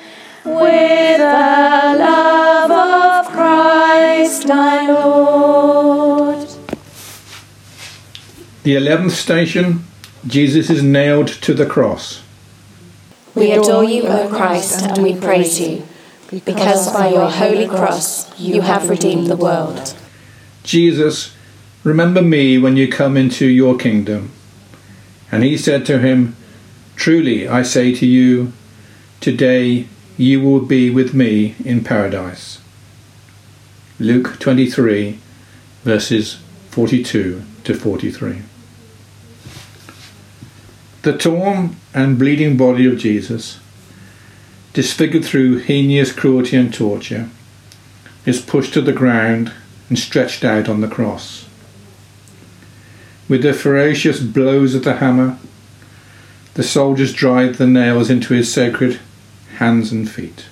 with 0.45 1.19
the 1.19 1.97
love 1.99 2.71
of 2.71 3.27
Christ 3.33 4.47
my 4.47 4.87
Lord. 4.89 6.49
The 8.63 8.77
eleventh 8.77 9.15
station 9.15 9.85
Jesus 10.27 10.71
is 10.71 10.83
nailed 10.83 11.29
to 11.29 11.55
the 11.55 11.67
cross. 11.67 12.23
We 13.35 13.53
adore 13.53 13.85
you, 13.85 14.03
O 14.05 14.29
Christ, 14.29 14.83
and 14.83 15.03
we 15.03 15.15
praise 15.17 15.59
you, 15.59 15.83
because 16.45 16.93
by 16.93 17.09
your 17.09 17.31
holy 17.31 17.69
cross 17.69 18.39
you 18.39 18.63
have 18.63 18.89
redeemed 18.89 19.27
the 19.27 19.37
world. 19.37 19.95
Jesus, 20.63 21.35
remember 21.85 22.23
me 22.23 22.59
when 22.59 22.77
you 22.77 22.89
come 22.89 23.17
into 23.17 23.47
your 23.47 23.77
kingdom. 23.77 24.31
And 25.31 25.43
he 25.43 25.57
said 25.57 25.85
to 25.87 25.99
him, 25.99 26.37
Truly 26.97 27.49
I 27.49 27.63
say 27.63 27.95
to 27.95 28.07
you, 28.07 28.53
today 29.21 29.89
you 30.17 30.41
will 30.41 30.61
be 30.61 30.91
with 30.91 31.15
me 31.15 31.55
in 31.65 31.85
paradise. 31.85 32.61
Luke 33.99 34.39
23, 34.39 35.19
verses 35.85 36.39
42 36.71 37.43
to 37.65 37.75
43. 37.75 38.43
The 41.03 41.17
torn 41.17 41.77
and 41.93 42.19
bleeding 42.19 42.57
body 42.57 42.87
of 42.87 42.99
Jesus, 42.99 43.59
disfigured 44.73 45.25
through 45.25 45.59
heinous 45.59 46.13
cruelty 46.13 46.57
and 46.57 46.73
torture, 46.73 47.29
is 48.25 48.41
pushed 48.41 48.73
to 48.75 48.81
the 48.81 48.93
ground 48.93 49.53
and 49.89 49.99
stretched 49.99 50.45
out 50.45 50.69
on 50.69 50.81
the 50.81 50.89
cross. 50.89 51.49
With 53.29 53.43
the 53.43 53.53
ferocious 53.53 54.21
blows 54.21 54.75
of 54.75 54.85
the 54.85 54.97
hammer, 54.97 55.39
the 56.55 56.63
soldiers 56.63 57.13
drive 57.13 57.59
the 57.59 57.67
nails 57.67 58.11
into 58.11 58.35
his 58.35 58.53
sacred 58.53 59.01
hands 59.57 59.93
and 59.93 60.11
feet. 60.11 60.47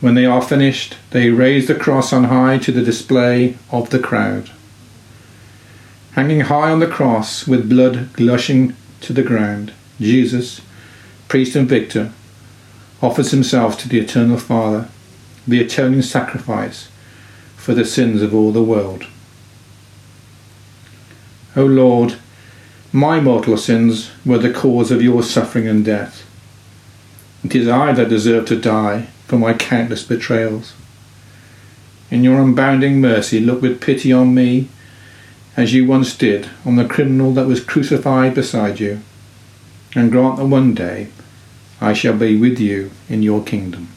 When 0.00 0.14
they 0.14 0.26
are 0.26 0.42
finished, 0.42 0.96
they 1.10 1.30
raise 1.30 1.68
the 1.68 1.74
cross 1.74 2.12
on 2.12 2.24
high 2.24 2.58
to 2.58 2.72
the 2.72 2.82
display 2.82 3.56
of 3.70 3.90
the 3.90 3.98
crowd. 3.98 4.50
Hanging 6.12 6.40
high 6.40 6.70
on 6.70 6.80
the 6.80 6.86
cross, 6.86 7.46
with 7.46 7.68
blood 7.68 8.12
gushing 8.14 8.74
to 9.02 9.12
the 9.12 9.22
ground, 9.22 9.72
Jesus, 10.00 10.60
priest 11.28 11.54
and 11.54 11.68
victor, 11.68 12.12
offers 13.02 13.30
himself 13.30 13.78
to 13.78 13.88
the 13.88 13.98
eternal 13.98 14.36
Father, 14.36 14.88
the 15.46 15.60
atoning 15.60 16.02
sacrifice 16.02 16.88
for 17.56 17.74
the 17.74 17.84
sins 17.84 18.22
of 18.22 18.34
all 18.34 18.52
the 18.52 18.62
world. 18.62 19.06
O 21.56 21.64
Lord, 21.64 22.16
my 22.92 23.20
mortal 23.20 23.56
sins 23.56 24.10
were 24.24 24.38
the 24.38 24.52
cause 24.52 24.90
of 24.90 25.02
your 25.02 25.22
suffering 25.22 25.66
and 25.66 25.84
death. 25.84 26.26
It 27.44 27.54
is 27.54 27.68
I 27.68 27.92
that 27.92 28.08
deserve 28.08 28.46
to 28.46 28.60
die 28.60 29.08
for 29.26 29.38
my 29.38 29.54
countless 29.54 30.04
betrayals. 30.04 30.74
In 32.10 32.24
your 32.24 32.38
unbounding 32.38 32.96
mercy, 32.96 33.40
look 33.40 33.62
with 33.62 33.80
pity 33.80 34.12
on 34.12 34.34
me 34.34 34.68
as 35.56 35.72
you 35.72 35.86
once 35.86 36.16
did 36.16 36.50
on 36.64 36.76
the 36.76 36.84
criminal 36.84 37.32
that 37.34 37.46
was 37.46 37.62
crucified 37.62 38.34
beside 38.34 38.80
you, 38.80 39.00
and 39.94 40.10
grant 40.10 40.36
that 40.36 40.46
one 40.46 40.74
day 40.74 41.08
I 41.80 41.94
shall 41.94 42.16
be 42.16 42.36
with 42.36 42.60
you 42.60 42.90
in 43.08 43.22
your 43.22 43.42
kingdom. 43.42 43.88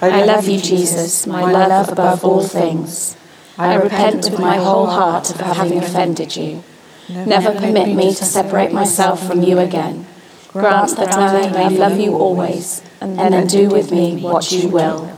I 0.00 0.24
love 0.24 0.46
you, 0.48 0.60
Jesus, 0.60 1.26
my 1.26 1.50
love 1.50 1.88
above 1.88 2.24
all 2.24 2.42
things. 2.42 3.16
I 3.56 3.74
repent 3.74 4.24
with 4.24 4.38
my 4.38 4.56
whole 4.56 4.86
heart 4.86 5.30
of 5.30 5.40
having 5.40 5.78
offended 5.78 6.36
you. 6.36 6.62
Never 7.08 7.52
permit 7.52 7.94
me 7.96 8.14
to 8.14 8.24
separate 8.24 8.72
myself 8.72 9.26
from 9.26 9.42
you 9.42 9.58
again. 9.58 10.06
Grant 10.48 10.96
that 10.96 11.14
I 11.14 11.50
may 11.50 11.76
love 11.78 11.98
you 11.98 12.14
always, 12.16 12.82
and 13.00 13.18
then 13.18 13.46
do 13.46 13.68
with 13.68 13.90
me 13.90 14.20
what 14.20 14.52
you 14.52 14.68
will. 14.68 15.16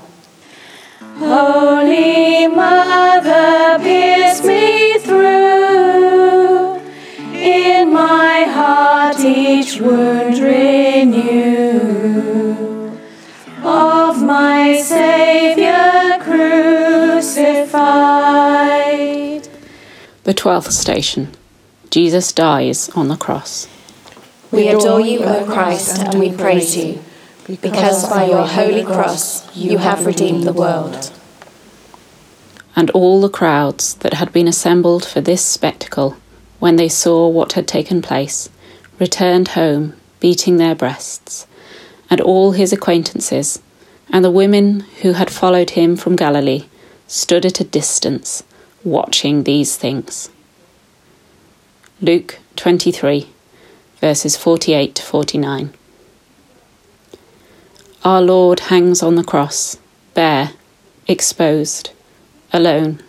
Holy 1.19 2.47
Mother, 2.47 3.83
pierce 3.83 4.45
me 4.45 4.99
through. 4.99 6.81
In 7.35 7.93
my 7.93 8.45
heart 8.45 9.21
each 9.21 9.81
wound 9.81 10.39
The 20.25 20.33
twelfth 20.33 20.73
station 20.73 21.29
Jesus 21.91 22.33
dies 22.33 22.89
on 22.91 23.09
the 23.09 23.17
cross. 23.17 23.69
We 24.51 24.69
adore 24.69 25.01
you, 25.01 25.21
O 25.21 25.45
Christ, 25.45 25.99
and 25.99 26.19
we 26.19 26.33
praise 26.33 26.75
you, 26.75 27.03
because 27.61 28.09
by 28.09 28.25
your 28.25 28.47
holy 28.47 28.85
cross 28.85 29.55
you 29.55 29.77
have 29.77 30.07
redeemed 30.07 30.45
the 30.45 30.55
world. 30.55 31.13
And 32.75 32.91
all 32.93 33.21
the 33.21 33.29
crowds 33.29 33.97
that 33.97 34.15
had 34.15 34.33
been 34.33 34.49
assembled 34.49 35.05
for 35.05 35.21
this 35.21 35.45
spectacle, 35.45 36.17
when 36.59 36.77
they 36.77 36.89
saw 36.89 37.29
what 37.29 37.53
had 37.53 37.69
taken 37.69 38.01
place, 38.01 38.49
returned 38.99 39.49
home, 39.49 39.93
beating 40.21 40.57
their 40.57 40.75
breasts. 40.75 41.47
And 42.09 42.23
all 42.23 42.53
his 42.53 42.73
acquaintances, 42.73 43.61
and 44.09 44.25
the 44.25 44.31
women 44.31 44.81
who 45.03 45.13
had 45.13 45.31
followed 45.31 45.71
him 45.71 45.97
from 45.97 46.17
Galilee, 46.17 46.65
stood 47.07 47.45
at 47.45 47.61
a 47.61 47.65
distance, 47.65 48.43
watching 48.85 49.45
these 49.45 49.77
things. 49.77 50.31
Luke 52.01 52.39
23, 52.57 53.29
verses 54.01 54.37
48 54.37 54.95
to 54.95 55.03
49. 55.03 55.73
Our 58.05 58.21
Lord 58.21 58.61
hangs 58.61 59.03
on 59.03 59.15
the 59.15 59.25
cross, 59.25 59.79
bare, 60.13 60.51
exposed, 61.09 61.91
alone. 62.53 63.03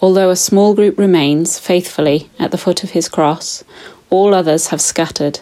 Although 0.00 0.30
a 0.30 0.36
small 0.36 0.74
group 0.74 0.98
remains 0.98 1.58
faithfully 1.58 2.30
at 2.38 2.50
the 2.50 2.58
foot 2.58 2.82
of 2.82 2.90
his 2.90 3.08
cross, 3.08 3.62
all 4.08 4.34
others 4.34 4.68
have 4.68 4.80
scattered, 4.80 5.40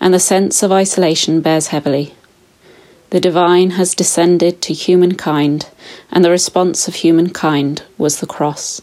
and 0.00 0.12
the 0.12 0.20
sense 0.20 0.62
of 0.62 0.70
isolation 0.70 1.40
bears 1.40 1.68
heavily. 1.68 2.14
The 3.10 3.20
divine 3.20 3.70
has 3.70 3.94
descended 3.94 4.60
to 4.62 4.72
humankind, 4.72 5.68
and 6.10 6.24
the 6.24 6.30
response 6.30 6.88
of 6.88 6.96
humankind 6.96 7.82
was 7.96 8.20
the 8.20 8.26
cross. 8.26 8.82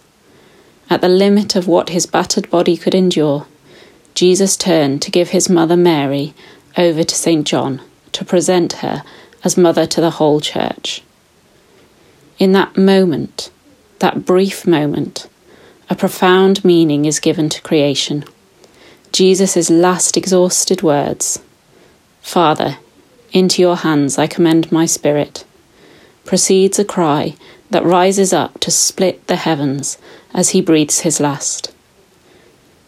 At 0.89 1.01
the 1.01 1.09
limit 1.09 1.55
of 1.55 1.67
what 1.67 1.89
his 1.89 2.05
battered 2.05 2.49
body 2.49 2.77
could 2.77 2.95
endure, 2.95 3.47
Jesus 4.15 4.55
turned 4.55 5.01
to 5.01 5.11
give 5.11 5.29
his 5.29 5.49
mother 5.49 5.75
Mary 5.75 6.33
over 6.77 7.03
to 7.03 7.15
St. 7.15 7.45
John 7.45 7.81
to 8.13 8.23
present 8.23 8.73
her 8.73 9.03
as 9.43 9.57
mother 9.57 9.85
to 9.87 10.01
the 10.01 10.11
whole 10.11 10.39
church. 10.39 11.01
In 12.39 12.51
that 12.53 12.77
moment, 12.77 13.51
that 13.99 14.25
brief 14.25 14.65
moment, 14.65 15.27
a 15.89 15.95
profound 15.95 16.63
meaning 16.63 17.05
is 17.05 17.19
given 17.19 17.49
to 17.49 17.61
creation. 17.61 18.23
Jesus' 19.11 19.69
last 19.69 20.17
exhausted 20.17 20.81
words 20.81 21.41
Father, 22.21 22.77
into 23.33 23.61
your 23.61 23.77
hands 23.77 24.17
I 24.17 24.27
commend 24.27 24.71
my 24.71 24.85
spirit, 24.85 25.43
Proceeds 26.25 26.79
a 26.79 26.85
cry 26.85 27.35
that 27.69 27.83
rises 27.83 28.31
up 28.31 28.59
to 28.61 28.71
split 28.71 29.27
the 29.27 29.35
heavens 29.35 29.97
as 30.33 30.51
he 30.51 30.61
breathes 30.61 31.01
his 31.01 31.19
last. 31.19 31.73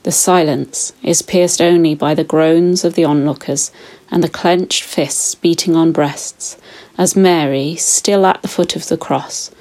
The 0.04 0.12
silence 0.12 0.94
is 1.04 1.22
pierced 1.22 1.62
only 1.62 1.96
by 1.96 2.14
the 2.14 2.24
groans 2.24 2.86
of 2.86 2.94
the 2.94 3.04
onlookers 3.04 3.72
and 4.10 4.24
the 4.24 4.30
clenched 4.30 4.84
fists 4.84 5.36
beating 5.36 5.76
on 5.76 5.92
breasts 5.92 6.58
as 6.98 7.16
Mary, 7.16 7.76
still 7.76 8.26
at 8.26 8.42
the 8.42 8.48
foot 8.48 8.76
of 8.76 8.88
the 8.88 8.98
cross, 8.98 9.52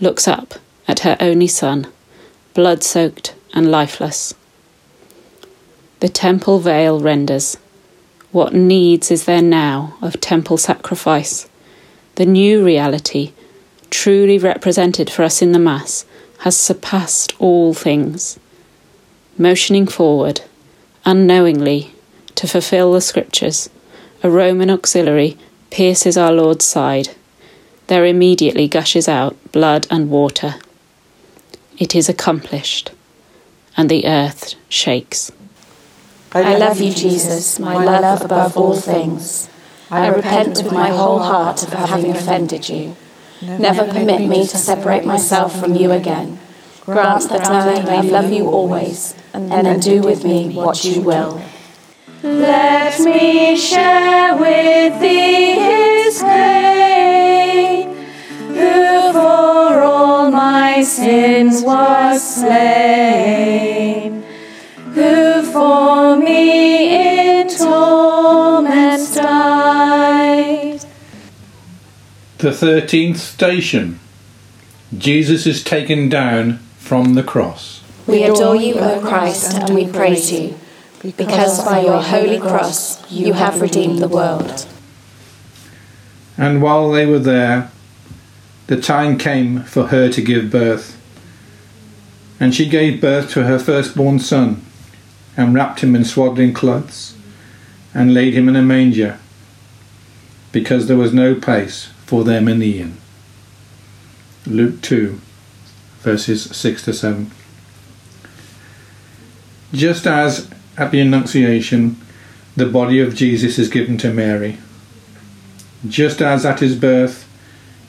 looks 0.00 0.28
up 0.28 0.54
at 0.86 1.00
her 1.00 1.16
only 1.20 1.46
son, 1.46 1.86
blood 2.52 2.82
soaked 2.82 3.34
and 3.54 3.70
lifeless. 3.70 4.34
The 6.00 6.08
temple 6.08 6.58
veil 6.58 7.00
renders. 7.00 7.56
What 8.32 8.54
needs 8.54 9.10
is 9.10 9.26
there 9.26 9.42
now 9.42 9.94
of 10.00 10.18
temple 10.18 10.56
sacrifice? 10.56 11.50
The 12.14 12.24
new 12.24 12.64
reality, 12.64 13.32
truly 13.90 14.38
represented 14.38 15.10
for 15.10 15.22
us 15.22 15.42
in 15.42 15.52
the 15.52 15.58
Mass, 15.58 16.06
has 16.38 16.56
surpassed 16.56 17.34
all 17.38 17.74
things. 17.74 18.40
Motioning 19.36 19.86
forward, 19.86 20.40
unknowingly, 21.04 21.94
to 22.36 22.48
fulfill 22.48 22.92
the 22.92 23.02
Scriptures, 23.02 23.68
a 24.22 24.30
Roman 24.30 24.70
auxiliary 24.70 25.36
pierces 25.70 26.16
our 26.16 26.32
Lord's 26.32 26.64
side. 26.64 27.10
There 27.88 28.06
immediately 28.06 28.66
gushes 28.66 29.08
out 29.08 29.36
blood 29.52 29.86
and 29.90 30.08
water. 30.08 30.54
It 31.76 31.94
is 31.94 32.08
accomplished, 32.08 32.92
and 33.76 33.90
the 33.90 34.06
earth 34.06 34.54
shakes. 34.70 35.32
I 36.34 36.56
love 36.56 36.80
you, 36.80 36.92
Jesus, 36.92 37.58
my 37.58 37.84
love 37.84 38.22
above 38.22 38.56
all 38.56 38.74
things. 38.74 39.50
I 39.90 40.08
repent 40.08 40.56
with 40.62 40.72
my 40.72 40.88
whole 40.88 41.18
heart 41.18 41.62
of 41.62 41.72
having 41.72 42.10
offended 42.12 42.68
you. 42.68 42.96
Never 43.42 43.86
permit 43.92 44.26
me 44.28 44.46
to 44.46 44.56
separate 44.56 45.04
myself 45.04 45.58
from 45.58 45.74
you 45.74 45.90
again. 45.92 46.38
Grant 46.86 47.28
that 47.28 47.46
I 47.46 47.82
may 47.82 48.10
love 48.10 48.32
you 48.32 48.48
always, 48.48 49.14
and 49.34 49.50
then 49.50 49.80
do 49.80 50.00
with 50.00 50.24
me 50.24 50.54
what 50.54 50.84
you 50.84 51.02
will. 51.02 51.42
Let 52.22 52.98
me 53.00 53.56
share 53.56 54.36
with 54.36 55.00
thee 55.00 55.54
his 55.54 56.22
pain, 56.22 57.94
who 58.48 59.12
for 59.12 59.82
all 59.82 60.30
my 60.30 60.82
sins 60.82 61.62
was 61.62 62.22
slain, 62.36 63.41
The 72.42 72.50
thirteenth 72.50 73.18
station. 73.18 74.00
Jesus 74.98 75.46
is 75.46 75.62
taken 75.62 76.08
down 76.08 76.58
from 76.76 77.14
the 77.14 77.22
cross. 77.22 77.84
We 78.08 78.24
adore 78.24 78.56
you, 78.56 78.80
O 78.80 79.00
Christ, 79.00 79.54
and 79.54 79.72
we 79.72 79.86
praise 79.86 80.32
you 80.32 80.58
because 81.16 81.64
by 81.64 81.82
your 81.82 82.02
holy 82.02 82.40
cross 82.40 83.08
you 83.08 83.34
have 83.34 83.60
redeemed 83.60 84.00
the 84.00 84.08
world. 84.08 84.66
And 86.36 86.60
while 86.60 86.90
they 86.90 87.06
were 87.06 87.20
there, 87.20 87.70
the 88.66 88.80
time 88.80 89.18
came 89.18 89.62
for 89.62 89.86
her 89.86 90.10
to 90.10 90.20
give 90.20 90.50
birth. 90.50 91.00
And 92.40 92.52
she 92.52 92.68
gave 92.68 93.00
birth 93.00 93.30
to 93.34 93.44
her 93.44 93.60
firstborn 93.60 94.18
son, 94.18 94.66
and 95.36 95.54
wrapped 95.54 95.78
him 95.78 95.94
in 95.94 96.04
swaddling 96.04 96.54
clothes, 96.54 97.14
and 97.94 98.12
laid 98.12 98.34
him 98.34 98.48
in 98.48 98.56
a 98.56 98.62
manger, 98.62 99.20
because 100.50 100.88
there 100.88 100.96
was 100.96 101.14
no 101.14 101.36
place 101.36 101.90
for 102.12 102.24
them 102.24 102.46
in 102.46 102.58
the 102.58 102.78
inn. 102.78 102.94
Luke 104.44 104.82
2, 104.82 105.18
verses 106.00 106.42
6 106.54 106.84
to 106.84 106.92
7. 106.92 107.30
Just 109.72 110.06
as 110.06 110.50
at 110.76 110.90
the 110.90 111.00
Annunciation, 111.00 111.98
the 112.54 112.66
body 112.66 113.00
of 113.00 113.14
Jesus 113.14 113.58
is 113.58 113.70
given 113.70 113.96
to 113.96 114.12
Mary. 114.12 114.58
Just 115.88 116.20
as 116.20 116.44
at 116.44 116.60
his 116.60 116.76
birth, 116.76 117.26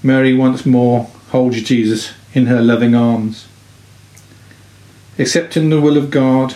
Mary 0.02 0.34
once 0.34 0.66
more 0.66 1.12
holds 1.32 1.62
Jesus 1.62 2.14
in 2.34 2.46
her 2.46 2.62
loving 2.62 2.96
arms. 2.96 3.50
Accepting 5.20 5.70
the 5.70 5.82
will 5.82 5.98
of 5.98 6.10
God, 6.10 6.56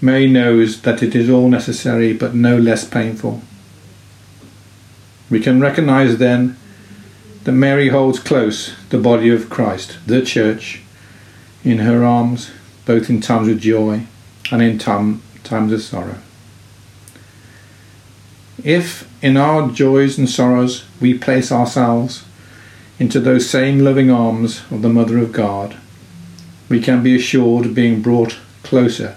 Mary 0.00 0.26
knows 0.26 0.80
that 0.80 1.02
it 1.02 1.14
is 1.14 1.28
all 1.28 1.50
necessary 1.50 2.14
but 2.14 2.34
no 2.34 2.56
less 2.56 2.88
painful. 2.88 3.42
We 5.28 5.40
can 5.40 5.60
recognize 5.60 6.18
then 6.18 6.56
that 7.44 7.52
Mary 7.52 7.88
holds 7.88 8.18
close 8.18 8.74
the 8.90 8.98
body 8.98 9.28
of 9.28 9.50
Christ, 9.50 9.98
the 10.06 10.22
Church, 10.22 10.82
in 11.64 11.78
her 11.78 12.04
arms, 12.04 12.50
both 12.84 13.10
in 13.10 13.20
times 13.20 13.48
of 13.48 13.58
joy 13.58 14.06
and 14.52 14.62
in 14.62 14.78
time, 14.78 15.22
times 15.42 15.72
of 15.72 15.82
sorrow. 15.82 16.18
If 18.62 19.08
in 19.22 19.36
our 19.36 19.68
joys 19.70 20.18
and 20.18 20.28
sorrows 20.28 20.84
we 21.00 21.18
place 21.18 21.50
ourselves 21.50 22.24
into 22.98 23.20
those 23.20 23.50
same 23.50 23.80
loving 23.80 24.10
arms 24.10 24.62
of 24.70 24.82
the 24.82 24.88
Mother 24.88 25.18
of 25.18 25.32
God, 25.32 25.76
we 26.68 26.80
can 26.80 27.02
be 27.02 27.14
assured 27.14 27.66
of 27.66 27.74
being 27.74 28.00
brought 28.00 28.38
closer 28.62 29.16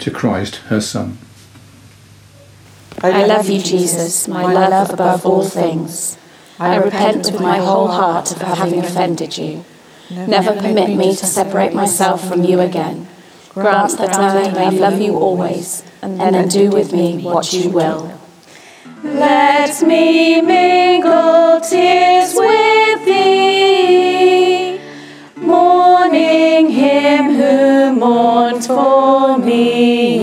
to 0.00 0.10
Christ, 0.10 0.56
her 0.66 0.80
Son. 0.80 1.18
I 3.02 3.26
love 3.26 3.48
you, 3.48 3.60
Jesus, 3.60 4.26
my 4.26 4.52
love 4.52 4.90
above 4.92 5.26
all 5.26 5.44
things. 5.44 6.16
I 6.58 6.76
repent 6.76 7.26
with 7.26 7.40
my 7.40 7.58
whole 7.58 7.88
heart 7.88 8.32
of 8.32 8.40
having 8.40 8.80
offended 8.80 9.36
you. 9.36 9.64
Never 10.10 10.54
permit 10.54 10.96
me 10.96 11.14
to 11.16 11.26
separate 11.26 11.74
myself 11.74 12.26
from 12.26 12.44
you 12.44 12.60
again. 12.60 13.06
Grant 13.50 13.98
that 13.98 14.14
I 14.14 14.50
may 14.52 14.78
love 14.78 15.00
you 15.00 15.16
always, 15.16 15.82
and 16.02 16.18
then 16.18 16.48
do 16.48 16.70
with 16.70 16.92
me 16.92 17.22
what 17.22 17.52
you 17.52 17.70
will. 17.70 18.18
Let 19.02 19.82
me 19.82 20.40
mingle 20.40 21.60
tears 21.60 22.34
with 22.34 23.04
thee, 23.04 24.80
mourning 25.36 26.70
him 26.70 27.34
who 27.34 27.92
mourned 27.94 28.64
for 28.64 29.38
me. 29.38 30.15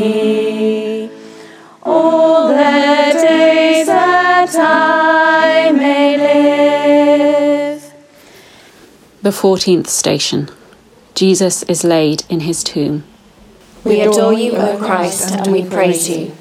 That 4.53 5.67
I 5.67 5.71
may 5.71 6.17
live. 6.17 7.93
The 9.21 9.29
14th 9.29 9.87
station 9.87 10.49
Jesus 11.15 11.63
is 11.63 11.83
laid 11.83 12.23
in 12.29 12.41
his 12.41 12.63
tomb. 12.63 13.03
We 13.83 14.01
adore 14.01 14.33
you, 14.33 14.53
O 14.53 14.77
Christ, 14.77 15.35
and 15.35 15.51
we 15.51 15.63
praise 15.63 16.09
you, 16.09 16.31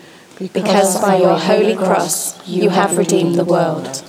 because 0.53 1.01
by 1.01 1.19
your 1.19 1.39
holy 1.39 1.75
cross 1.77 2.47
you 2.49 2.71
have 2.71 2.97
redeemed 2.97 3.35
the 3.35 3.45
world. 3.45 4.03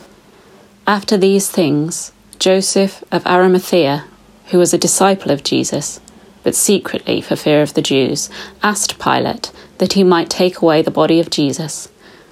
After 0.87 1.17
these 1.17 1.49
things, 1.49 2.11
Joseph 2.39 3.03
of 3.11 3.25
Arimathea, 3.25 4.05
who 4.47 4.57
was 4.57 4.73
a 4.73 4.77
disciple 4.77 5.31
of 5.31 5.43
Jesus, 5.43 5.99
but 6.43 6.55
secretly 6.55 7.21
for 7.21 7.35
fear 7.35 7.61
of 7.61 7.73
the 7.73 7.81
Jews, 7.81 8.29
asked 8.61 8.99
Pilate 8.99 9.51
that 9.77 9.93
he 9.93 10.03
might 10.03 10.29
take 10.29 10.61
away 10.61 10.81
the 10.81 10.91
body 10.91 11.19
of 11.19 11.29
Jesus, 11.29 11.89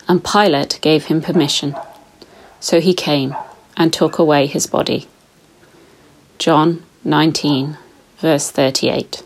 and 0.07 0.23
Pilate 0.23 0.79
gave 0.81 1.05
him 1.05 1.21
permission. 1.21 1.75
So 2.59 2.79
he 2.79 2.93
came 2.93 3.35
and 3.77 3.91
took 3.91 4.17
away 4.17 4.45
his 4.45 4.67
body. 4.67 5.07
John 6.37 6.83
19, 7.03 7.77
verse 8.17 8.51
38. 8.51 9.23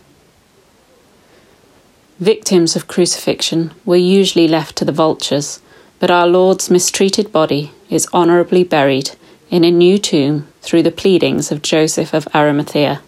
Victims 2.18 2.76
of 2.76 2.88
crucifixion 2.88 3.72
were 3.84 3.96
usually 3.96 4.48
left 4.48 4.76
to 4.76 4.84
the 4.84 4.92
vultures, 4.92 5.60
but 5.98 6.10
our 6.10 6.26
Lord's 6.26 6.70
mistreated 6.70 7.30
body 7.30 7.72
is 7.90 8.08
honourably 8.14 8.64
buried 8.64 9.10
in 9.50 9.64
a 9.64 9.70
new 9.70 9.98
tomb 9.98 10.48
through 10.62 10.82
the 10.82 10.90
pleadings 10.90 11.52
of 11.52 11.62
Joseph 11.62 12.14
of 12.14 12.26
Arimathea. 12.34 13.02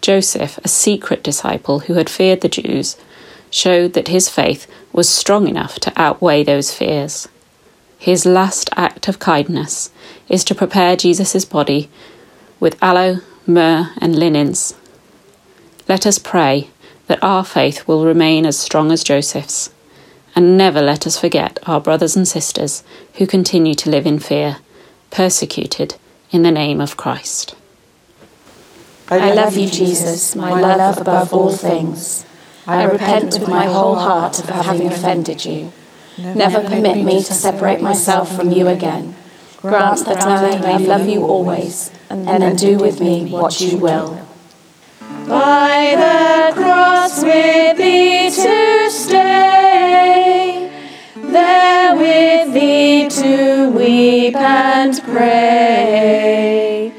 Joseph, 0.00 0.58
a 0.58 0.68
secret 0.68 1.22
disciple 1.22 1.80
who 1.80 1.94
had 1.94 2.08
feared 2.08 2.40
the 2.40 2.48
Jews, 2.48 2.96
showed 3.50 3.92
that 3.94 4.08
his 4.08 4.28
faith 4.28 4.66
was 4.92 5.08
strong 5.08 5.48
enough 5.48 5.78
to 5.80 5.92
outweigh 5.96 6.42
those 6.42 6.74
fears. 6.74 7.28
His 7.98 8.24
last 8.26 8.70
act 8.76 9.08
of 9.08 9.18
kindness 9.18 9.90
is 10.28 10.42
to 10.44 10.54
prepare 10.54 10.96
Jesus' 10.96 11.44
body 11.44 11.90
with 12.58 12.82
aloe, 12.82 13.18
myrrh, 13.46 13.90
and 13.98 14.18
linens. 14.18 14.74
Let 15.88 16.06
us 16.06 16.18
pray 16.18 16.70
that 17.08 17.22
our 17.22 17.44
faith 17.44 17.86
will 17.88 18.06
remain 18.06 18.46
as 18.46 18.58
strong 18.58 18.92
as 18.92 19.02
Joseph's, 19.04 19.70
and 20.36 20.56
never 20.56 20.80
let 20.80 21.06
us 21.06 21.18
forget 21.18 21.58
our 21.66 21.80
brothers 21.80 22.16
and 22.16 22.26
sisters 22.26 22.84
who 23.14 23.26
continue 23.26 23.74
to 23.74 23.90
live 23.90 24.06
in 24.06 24.18
fear, 24.18 24.58
persecuted 25.10 25.96
in 26.30 26.42
the 26.42 26.52
name 26.52 26.80
of 26.80 26.96
Christ. 26.96 27.54
I 29.10 29.34
love 29.34 29.56
you, 29.56 29.68
Jesus, 29.68 30.36
my 30.36 30.60
love 30.60 30.98
above 30.98 31.34
all 31.34 31.52
things. 31.52 32.24
I 32.70 32.84
repent 32.84 33.24
with 33.40 33.48
my 33.48 33.66
whole 33.66 33.96
heart 33.96 34.38
of 34.38 34.48
having 34.48 34.86
offended 34.86 35.44
you. 35.44 35.72
Never 36.16 36.60
permit 36.62 37.04
me 37.04 37.16
to 37.24 37.32
separate 37.32 37.80
myself 37.80 38.34
from 38.36 38.52
you 38.52 38.68
again. 38.68 39.16
Grant 39.56 40.04
that 40.06 40.22
I 40.22 40.60
may 40.60 40.78
love 40.86 41.08
you 41.08 41.24
always, 41.24 41.90
and 42.08 42.28
then 42.28 42.54
do 42.54 42.78
with 42.78 43.00
me 43.00 43.28
what 43.28 43.60
you 43.60 43.76
will. 43.76 44.24
By 45.26 45.96
the 46.04 46.52
cross 46.62 47.24
with 47.24 47.76
thee 47.76 48.30
to 48.30 48.88
stay, 48.90 50.70
there 51.16 51.96
with 51.96 52.54
thee 52.54 53.08
to 53.08 53.70
weep 53.70 54.36
and 54.36 55.02
pray, 55.02 56.92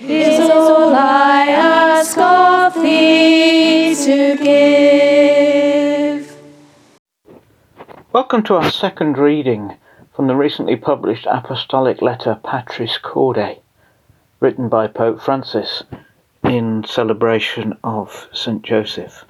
is 0.00 0.50
all 0.50 0.92
I 0.92 1.46
ask 1.48 2.18
of 2.18 2.74
thee. 2.82 3.52
to 4.04 4.36
give. 4.36 4.81
Welcome 8.12 8.42
to 8.42 8.56
our 8.56 8.70
second 8.70 9.16
reading 9.16 9.78
from 10.14 10.26
the 10.26 10.36
recently 10.36 10.76
published 10.76 11.24
apostolic 11.24 12.02
letter 12.02 12.38
Patris 12.44 12.98
Corde, 12.98 13.56
written 14.38 14.68
by 14.68 14.86
Pope 14.86 15.22
Francis 15.22 15.82
in 16.44 16.84
celebration 16.84 17.78
of 17.82 18.28
St. 18.34 18.60
Joseph. 18.60 19.24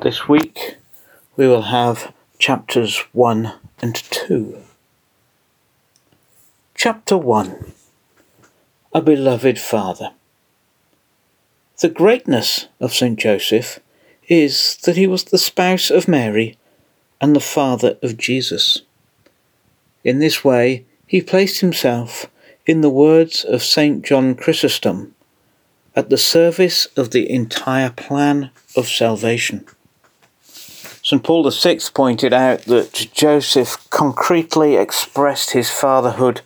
This 0.00 0.26
week 0.26 0.78
we 1.36 1.46
will 1.46 1.64
have 1.64 2.14
chapters 2.38 3.04
1 3.12 3.52
and 3.82 3.94
2. 3.94 4.62
Chapter 6.74 7.18
1 7.18 7.74
A 8.94 9.02
Beloved 9.02 9.58
Father. 9.58 10.12
The 11.82 11.90
greatness 11.90 12.68
of 12.80 12.94
St. 12.94 13.18
Joseph 13.18 13.78
is 14.26 14.78
that 14.84 14.96
he 14.96 15.06
was 15.06 15.24
the 15.24 15.36
spouse 15.36 15.90
of 15.90 16.08
Mary 16.08 16.56
and 17.20 17.34
the 17.34 17.40
father 17.40 17.98
of 18.02 18.16
Jesus. 18.16 18.82
In 20.04 20.18
this 20.18 20.44
way, 20.44 20.84
he 21.06 21.20
placed 21.20 21.60
himself, 21.60 22.26
in 22.66 22.80
the 22.82 22.90
words 22.90 23.44
of 23.44 23.62
St. 23.62 24.04
John 24.04 24.34
Chrysostom, 24.34 25.14
at 25.96 26.10
the 26.10 26.18
service 26.18 26.86
of 26.96 27.10
the 27.10 27.28
entire 27.30 27.90
plan 27.90 28.50
of 28.76 28.86
salvation. 28.86 29.66
St. 31.02 31.24
Paul 31.24 31.50
VI 31.50 31.78
pointed 31.94 32.34
out 32.34 32.62
that 32.62 33.08
Joseph 33.14 33.88
concretely 33.88 34.76
expressed 34.76 35.52
his 35.52 35.70
fatherhood 35.70 36.42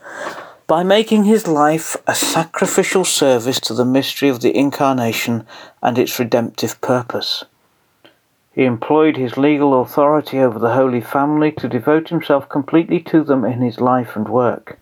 by 0.69 0.85
making 0.85 1.25
his 1.25 1.49
life 1.49 1.97
a 2.07 2.15
sacrificial 2.15 3.05
service 3.05 3.59
to 3.61 3.75
the 3.75 3.85
mystery 3.85 4.29
of 4.29 4.41
the 4.41 4.57
Incarnation 4.57 5.45
and 5.83 5.99
its 5.99 6.19
redemptive 6.19 6.81
purpose. 6.81 7.45
He 8.55 8.65
employed 8.65 9.17
his 9.17 9.39
legal 9.39 9.81
authority 9.81 10.39
over 10.39 10.59
the 10.59 10.75
Holy 10.75 11.01
Family 11.01 11.53
to 11.53 11.69
devote 11.69 12.11
himself 12.11 12.49
completely 12.49 13.01
to 13.01 13.25
them 13.25 13.45
in 13.45 13.63
his 13.63 13.81
life 13.81 14.15
and 14.15 14.29
work. 14.29 14.79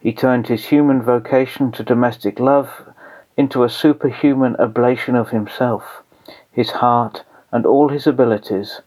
He 0.00 0.12
turned 0.12 0.46
his 0.46 0.66
human 0.66 1.02
vocation 1.02 1.72
to 1.72 1.82
domestic 1.82 2.40
love 2.40 2.88
into 3.36 3.64
a 3.64 3.68
superhuman 3.68 4.56
oblation 4.58 5.14
of 5.14 5.30
himself, 5.30 6.02
his 6.50 6.70
heart, 6.70 7.24
and 7.52 7.66
all 7.66 7.88
his 7.88 8.06
abilities 8.06 8.80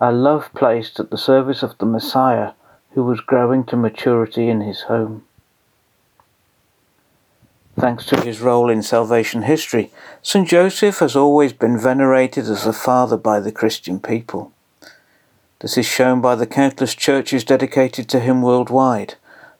a 0.00 0.10
love 0.10 0.50
placed 0.52 0.98
at 0.98 1.10
the 1.10 1.16
service 1.16 1.62
of 1.62 1.78
the 1.78 1.86
Messiah 1.86 2.52
who 2.90 3.04
was 3.04 3.20
growing 3.20 3.62
to 3.62 3.76
maturity 3.76 4.48
in 4.48 4.60
his 4.60 4.82
home. 4.82 5.22
Thanks 7.78 8.06
to 8.06 8.20
his 8.20 8.40
role 8.40 8.70
in 8.70 8.82
salvation 8.82 9.42
history, 9.42 9.90
St. 10.22 10.46
Joseph 10.46 10.98
has 10.98 11.16
always 11.16 11.52
been 11.52 11.78
venerated 11.78 12.44
as 12.44 12.66
a 12.66 12.72
father 12.72 13.16
by 13.16 13.40
the 13.40 13.52
Christian 13.52 13.98
people. 13.98 14.52
This 15.60 15.78
is 15.78 15.86
shown 15.86 16.20
by 16.20 16.34
the 16.34 16.46
countless 16.46 16.94
churches 16.94 17.44
dedicated 17.44 18.08
to 18.10 18.20
him 18.20 18.42
worldwide, 18.42 19.14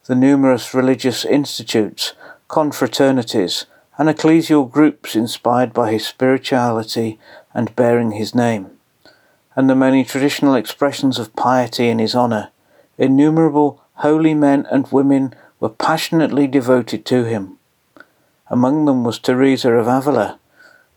the 0.07 0.15
numerous 0.15 0.75
religious 0.75 1.25
institutes, 1.25 2.13
confraternities, 2.49 3.67
and 3.99 4.09
ecclesial 4.09 4.71
groups 4.71 5.17
inspired 5.17 5.73
by 5.73 5.93
his 5.93 6.07
spirituality 6.07 7.19
and 7.55 7.75
bearing 7.77 8.13
his 8.13 8.35
name 8.35 8.79
and 9.55 9.69
the 9.69 9.75
many 9.75 10.05
traditional 10.05 10.55
expressions 10.55 11.19
of 11.19 11.37
piety 11.37 11.89
in 11.89 11.99
his 11.99 12.15
honour, 12.15 12.51
innumerable 12.97 13.83
holy 13.97 14.35
men 14.35 14.67
and 14.71 14.91
women 14.91 15.35
were 15.61 15.69
passionately 15.69 16.47
devoted 16.47 17.05
to 17.05 17.25
him. 17.25 17.59
Among 18.53 18.85
them 18.85 19.03
was 19.03 19.19
Teresa 19.19 19.73
of 19.73 19.89
Avila, 19.89 20.39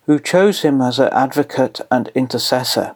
who 0.08 0.20
chose 0.20 0.62
him 0.62 0.82
as 0.82 0.98
her 0.98 1.10
advocate 1.14 1.80
and 1.90 2.10
intercessor, 2.10 2.96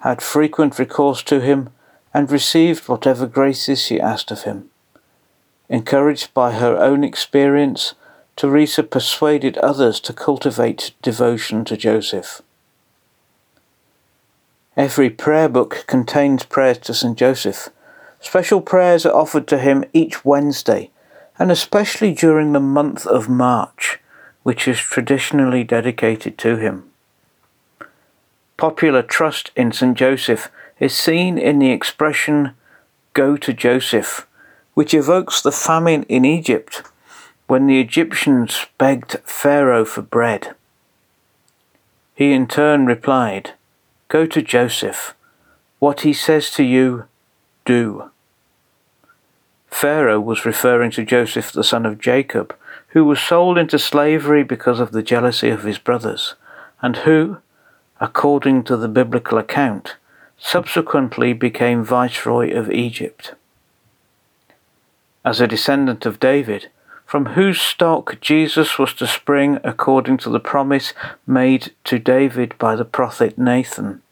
had 0.00 0.20
frequent 0.20 0.78
recourse 0.78 1.22
to 1.22 1.40
him, 1.40 1.70
and 2.12 2.30
received 2.30 2.86
whatever 2.86 3.26
graces 3.26 3.80
she 3.80 3.98
asked 3.98 4.30
of 4.30 4.42
him. 4.42 4.68
Encouraged 5.70 6.34
by 6.34 6.52
her 6.52 6.76
own 6.76 7.02
experience, 7.02 7.94
Teresa 8.36 8.82
persuaded 8.82 9.56
others 9.58 10.00
to 10.00 10.12
cultivate 10.12 10.92
devotion 11.00 11.64
to 11.64 11.76
Joseph. 11.76 12.42
Every 14.76 15.08
prayer 15.08 15.48
book 15.48 15.84
contains 15.86 16.44
prayers 16.44 16.78
to 16.78 16.94
St. 16.94 17.16
Joseph. 17.16 17.70
Special 18.20 18.60
prayers 18.60 19.06
are 19.06 19.16
offered 19.16 19.48
to 19.48 19.58
him 19.58 19.84
each 19.94 20.26
Wednesday, 20.26 20.90
and 21.38 21.50
especially 21.50 22.12
during 22.12 22.52
the 22.52 22.60
month 22.60 23.06
of 23.06 23.28
March, 23.28 23.98
which 24.42 24.66
is 24.66 24.78
traditionally 24.78 25.64
dedicated 25.64 26.36
to 26.38 26.56
him. 26.56 26.84
Popular 28.56 29.02
trust 29.02 29.50
in 29.54 29.70
St. 29.70 29.96
Joseph 29.96 30.50
is 30.80 30.94
seen 30.94 31.38
in 31.38 31.58
the 31.58 31.70
expression, 31.70 32.54
Go 33.14 33.36
to 33.36 33.52
Joseph, 33.52 34.26
which 34.74 34.94
evokes 34.94 35.40
the 35.40 35.52
famine 35.52 36.04
in 36.04 36.24
Egypt 36.24 36.82
when 37.46 37.66
the 37.66 37.80
Egyptians 37.80 38.66
begged 38.76 39.18
Pharaoh 39.24 39.84
for 39.84 40.02
bread. 40.02 40.54
He 42.14 42.32
in 42.32 42.46
turn 42.46 42.86
replied, 42.86 43.54
Go 44.08 44.26
to 44.26 44.42
Joseph. 44.42 45.14
What 45.78 46.00
he 46.00 46.12
says 46.12 46.50
to 46.52 46.64
you, 46.64 47.04
do. 47.64 48.10
Pharaoh 49.70 50.20
was 50.20 50.44
referring 50.44 50.90
to 50.92 51.04
Joseph, 51.04 51.52
the 51.52 51.64
son 51.64 51.86
of 51.86 51.98
Jacob, 51.98 52.54
who 52.88 53.04
was 53.04 53.20
sold 53.20 53.58
into 53.58 53.78
slavery 53.78 54.42
because 54.42 54.80
of 54.80 54.92
the 54.92 55.02
jealousy 55.02 55.50
of 55.50 55.64
his 55.64 55.78
brothers, 55.78 56.34
and 56.80 56.98
who, 56.98 57.38
according 58.00 58.64
to 58.64 58.76
the 58.76 58.88
biblical 58.88 59.38
account, 59.38 59.96
subsequently 60.38 61.32
became 61.32 61.84
viceroy 61.84 62.52
of 62.52 62.70
Egypt. 62.70 63.34
As 65.24 65.40
a 65.40 65.46
descendant 65.46 66.06
of 66.06 66.20
David, 66.20 66.70
from 67.04 67.26
whose 67.26 67.60
stock 67.60 68.20
Jesus 68.20 68.78
was 68.78 68.92
to 68.94 69.06
spring 69.06 69.58
according 69.64 70.18
to 70.18 70.30
the 70.30 70.40
promise 70.40 70.92
made 71.26 71.72
to 71.84 71.98
David 71.98 72.54
by 72.58 72.76
the 72.76 72.84
prophet 72.84 73.38
Nathan. 73.38 74.02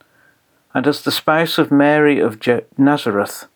And 0.72 0.86
as 0.86 1.02
the 1.02 1.12
spouse 1.12 1.58
of 1.58 1.70
Mary 1.70 2.18
of 2.20 2.40
Nazareth, 2.78 3.46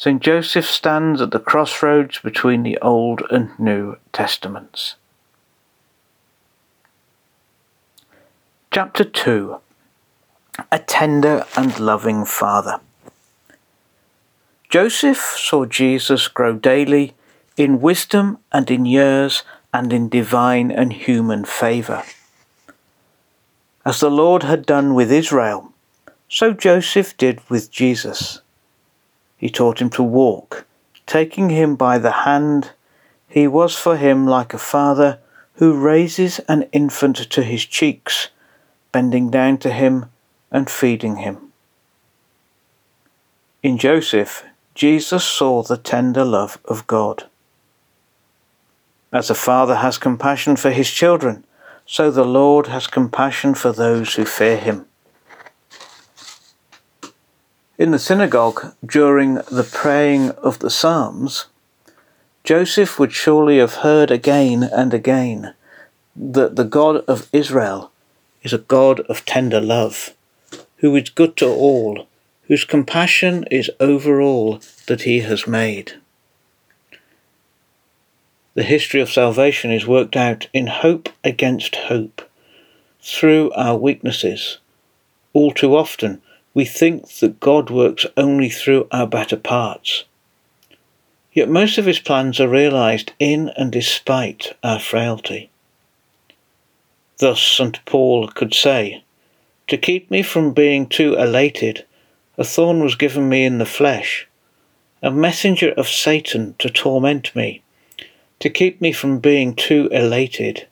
St. 0.00 0.22
Joseph 0.22 0.64
stands 0.64 1.20
at 1.20 1.30
the 1.30 1.38
crossroads 1.38 2.20
between 2.20 2.62
the 2.62 2.78
Old 2.78 3.20
and 3.30 3.50
New 3.58 3.96
Testaments. 4.14 4.94
Chapter 8.70 9.04
2 9.04 9.60
A 10.72 10.78
Tender 10.78 11.44
and 11.54 11.78
Loving 11.78 12.24
Father. 12.24 12.80
Joseph 14.70 15.36
saw 15.36 15.66
Jesus 15.66 16.28
grow 16.28 16.54
daily 16.54 17.12
in 17.58 17.82
wisdom 17.82 18.38
and 18.50 18.70
in 18.70 18.86
years 18.86 19.42
and 19.70 19.92
in 19.92 20.08
divine 20.08 20.70
and 20.70 20.94
human 20.94 21.44
favour. 21.44 22.04
As 23.84 24.00
the 24.00 24.10
Lord 24.10 24.44
had 24.44 24.64
done 24.64 24.94
with 24.94 25.12
Israel, 25.12 25.74
so 26.26 26.54
Joseph 26.54 27.18
did 27.18 27.42
with 27.50 27.70
Jesus. 27.70 28.40
He 29.40 29.48
taught 29.48 29.80
him 29.80 29.88
to 29.90 30.02
walk, 30.02 30.66
taking 31.06 31.48
him 31.48 31.74
by 31.74 31.96
the 31.96 32.28
hand. 32.28 32.72
He 33.26 33.46
was 33.48 33.74
for 33.74 33.96
him 33.96 34.26
like 34.26 34.52
a 34.52 34.58
father 34.58 35.18
who 35.54 35.72
raises 35.72 36.40
an 36.40 36.68
infant 36.72 37.16
to 37.16 37.42
his 37.42 37.64
cheeks, 37.64 38.28
bending 38.92 39.30
down 39.30 39.56
to 39.58 39.72
him 39.72 40.10
and 40.50 40.68
feeding 40.68 41.16
him. 41.16 41.52
In 43.62 43.78
Joseph, 43.78 44.44
Jesus 44.74 45.24
saw 45.24 45.62
the 45.62 45.78
tender 45.78 46.24
love 46.24 46.58
of 46.66 46.86
God. 46.86 47.24
As 49.10 49.30
a 49.30 49.34
father 49.34 49.76
has 49.76 49.96
compassion 49.96 50.56
for 50.56 50.70
his 50.70 50.90
children, 50.90 51.46
so 51.86 52.10
the 52.10 52.26
Lord 52.26 52.66
has 52.66 52.86
compassion 52.86 53.54
for 53.54 53.72
those 53.72 54.16
who 54.16 54.26
fear 54.26 54.58
him. 54.58 54.84
In 57.80 57.92
the 57.92 57.98
synagogue, 57.98 58.74
during 58.84 59.36
the 59.36 59.66
praying 59.72 60.32
of 60.32 60.58
the 60.58 60.68
Psalms, 60.68 61.46
Joseph 62.44 62.98
would 62.98 63.10
surely 63.10 63.56
have 63.56 63.76
heard 63.76 64.10
again 64.10 64.62
and 64.62 64.92
again 64.92 65.54
that 66.14 66.56
the 66.56 66.64
God 66.64 66.96
of 67.08 67.30
Israel 67.32 67.90
is 68.42 68.52
a 68.52 68.58
God 68.58 69.00
of 69.08 69.24
tender 69.24 69.62
love, 69.62 70.12
who 70.80 70.94
is 70.94 71.08
good 71.08 71.38
to 71.38 71.46
all, 71.46 72.06
whose 72.48 72.66
compassion 72.66 73.46
is 73.50 73.70
over 73.80 74.20
all 74.20 74.60
that 74.86 75.04
he 75.04 75.20
has 75.20 75.46
made. 75.46 75.94
The 78.52 78.62
history 78.62 79.00
of 79.00 79.10
salvation 79.10 79.72
is 79.72 79.86
worked 79.86 80.16
out 80.16 80.48
in 80.52 80.66
hope 80.66 81.08
against 81.24 81.76
hope, 81.76 82.28
through 83.00 83.50
our 83.52 83.78
weaknesses. 83.78 84.58
All 85.32 85.50
too 85.50 85.74
often, 85.74 86.20
we 86.52 86.64
think 86.64 87.08
that 87.18 87.40
God 87.40 87.70
works 87.70 88.06
only 88.16 88.48
through 88.48 88.88
our 88.90 89.06
better 89.06 89.36
parts. 89.36 90.04
Yet 91.32 91.48
most 91.48 91.78
of 91.78 91.86
his 91.86 92.00
plans 92.00 92.40
are 92.40 92.48
realized 92.48 93.12
in 93.18 93.50
and 93.50 93.70
despite 93.70 94.56
our 94.64 94.80
frailty. 94.80 95.50
Thus, 97.18 97.40
St. 97.40 97.84
Paul 97.84 98.28
could 98.28 98.52
say, 98.52 99.04
To 99.68 99.76
keep 99.76 100.10
me 100.10 100.22
from 100.22 100.52
being 100.52 100.88
too 100.88 101.14
elated, 101.14 101.84
a 102.36 102.44
thorn 102.44 102.82
was 102.82 102.94
given 102.96 103.28
me 103.28 103.44
in 103.44 103.58
the 103.58 103.66
flesh, 103.66 104.26
a 105.02 105.10
messenger 105.10 105.70
of 105.72 105.86
Satan 105.86 106.56
to 106.58 106.68
torment 106.68 107.36
me, 107.36 107.62
to 108.40 108.50
keep 108.50 108.80
me 108.80 108.90
from 108.92 109.18
being 109.18 109.54
too 109.54 109.88
elated. 109.92 110.66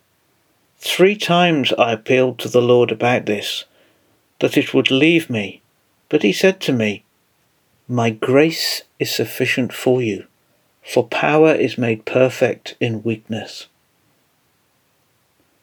Three 0.79 1.15
times 1.15 1.71
I 1.73 1.93
appealed 1.93 2.39
to 2.39 2.49
the 2.49 2.61
Lord 2.61 2.91
about 2.91 3.27
this, 3.27 3.65
that 4.39 4.57
it 4.57 4.73
would 4.73 4.91
leave 4.91 5.29
me, 5.29 5.61
but 6.09 6.23
he 6.23 6.33
said 6.33 6.59
to 6.59 6.73
me, 6.73 7.03
My 7.87 8.09
grace 8.09 8.83
is 8.99 9.11
sufficient 9.11 9.71
for 9.71 10.01
you, 10.01 10.25
for 10.83 11.07
power 11.07 11.53
is 11.53 11.77
made 11.77 12.05
perfect 12.05 12.75
in 12.79 13.03
weakness. 13.03 13.67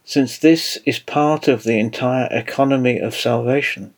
Since 0.04 0.38
this 0.38 0.78
is 0.86 1.00
part 1.00 1.48
of 1.48 1.64
the 1.64 1.80
entire 1.80 2.28
economy 2.30 2.98
of 3.00 3.14
salvation, 3.16 3.92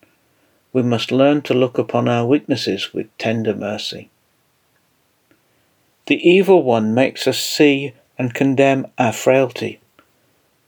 we 0.73 0.81
must 0.81 1.11
learn 1.11 1.43
to 1.43 1.53
look 1.53 1.77
upon 1.77 2.07
our 2.07 2.25
weaknesses 2.25 2.93
with 2.93 3.15
tender 3.19 3.55
mercy. 3.55 4.09
The 6.07 6.27
evil 6.27 6.63
one 6.63 6.95
makes 6.95 7.27
us 7.27 7.39
see 7.39 7.93
and 8.17 8.33
condemn 8.33 8.87
our 8.97 9.13
frailty, 9.13 9.79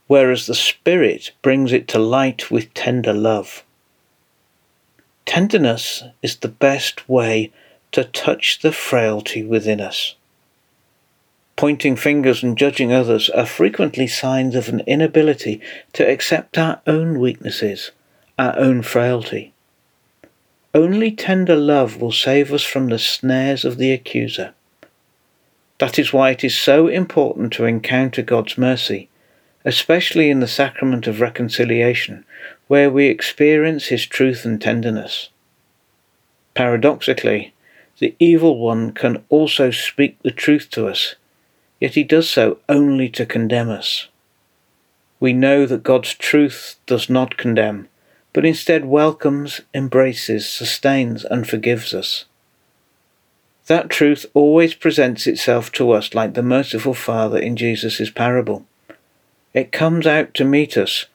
whereas 0.06 0.46
the 0.46 0.54
Spirit 0.54 1.32
brings 1.42 1.74
it 1.74 1.88
to 1.88 1.98
light 2.00 2.52
with 2.52 2.74
tender 2.76 3.14
love. 3.14 3.64
Tenderness 5.34 6.04
is 6.22 6.36
the 6.36 6.50
best 6.50 7.08
way 7.08 7.54
to 7.94 8.04
touch 8.04 8.60
the 8.60 8.74
frailty 8.74 9.42
within 9.44 9.80
us. 9.80 10.16
Pointing 11.56 11.96
fingers 11.96 12.44
and 12.44 12.58
judging 12.58 12.92
others 12.92 13.30
are 13.30 13.46
frequently 13.46 14.08
signs 14.08 14.56
of 14.56 14.68
an 14.68 14.82
inability 14.82 15.62
to 15.94 16.04
accept 16.06 16.58
our 16.58 16.82
own 16.86 17.18
weaknesses, 17.18 17.92
our 18.38 18.60
own 18.60 18.82
frailty. 18.82 19.54
Only 20.76 21.12
tender 21.12 21.56
love 21.56 22.02
will 22.02 22.12
save 22.12 22.52
us 22.52 22.64
from 22.64 22.90
the 22.90 23.00
snares 23.00 23.64
of 23.64 23.78
the 23.78 23.94
accuser. 23.94 24.54
That 25.78 25.98
is 25.98 26.12
why 26.12 26.32
it 26.32 26.44
is 26.44 26.58
so 26.58 26.90
important 26.90 27.54
to 27.54 27.64
encounter 27.64 28.22
God's 28.22 28.58
mercy, 28.58 29.08
especially 29.64 30.30
in 30.30 30.42
the 30.42 30.46
sacrament 30.46 31.08
of 31.08 31.22
reconciliation, 31.22 32.26
where 32.72 32.89
we 32.89 33.07
experience 33.07 33.88
His 33.88 34.05
truth 34.05 34.45
and 34.45 34.61
tenderness. 34.61 35.30
Paradoxically, 36.53 37.53
the 37.99 38.15
evil 38.19 38.57
one 38.57 38.91
can 38.93 39.24
also 39.30 39.72
speak 39.72 40.17
the 40.22 40.32
truth 40.32 40.69
to 40.72 40.88
us 40.88 41.15
yet 41.82 41.95
he 41.95 42.03
does 42.03 42.30
so 42.30 42.59
only 42.69 43.09
to 43.09 43.26
condemn 43.26 43.69
us. 43.69 44.07
We 45.19 45.34
know 45.34 45.65
that 45.65 45.84
God's 45.84 46.13
truth 46.13 46.78
does 46.86 47.09
not 47.09 47.38
condemn, 47.38 47.89
but 48.34 48.45
instead 48.45 48.86
welcomes, 48.86 49.61
embraces, 49.74 50.47
sustains, 50.47 51.26
and 51.26 51.49
forgives 51.49 51.93
us. 51.93 52.26
That 53.65 53.89
truth 53.89 54.26
always 54.34 54.74
presents 54.74 55.28
itself 55.28 55.72
to 55.74 55.91
us 55.91 56.13
like 56.13 56.36
the 56.36 56.43
merciful 56.43 56.93
Father 56.93 57.38
in 57.39 57.55
Jesus' 57.55 58.09
parable. 58.09 58.65
It 59.53 59.72
comes 59.72 60.05
out 60.07 60.34
to 60.36 60.45
meet 60.45 60.78
us, 60.78 61.05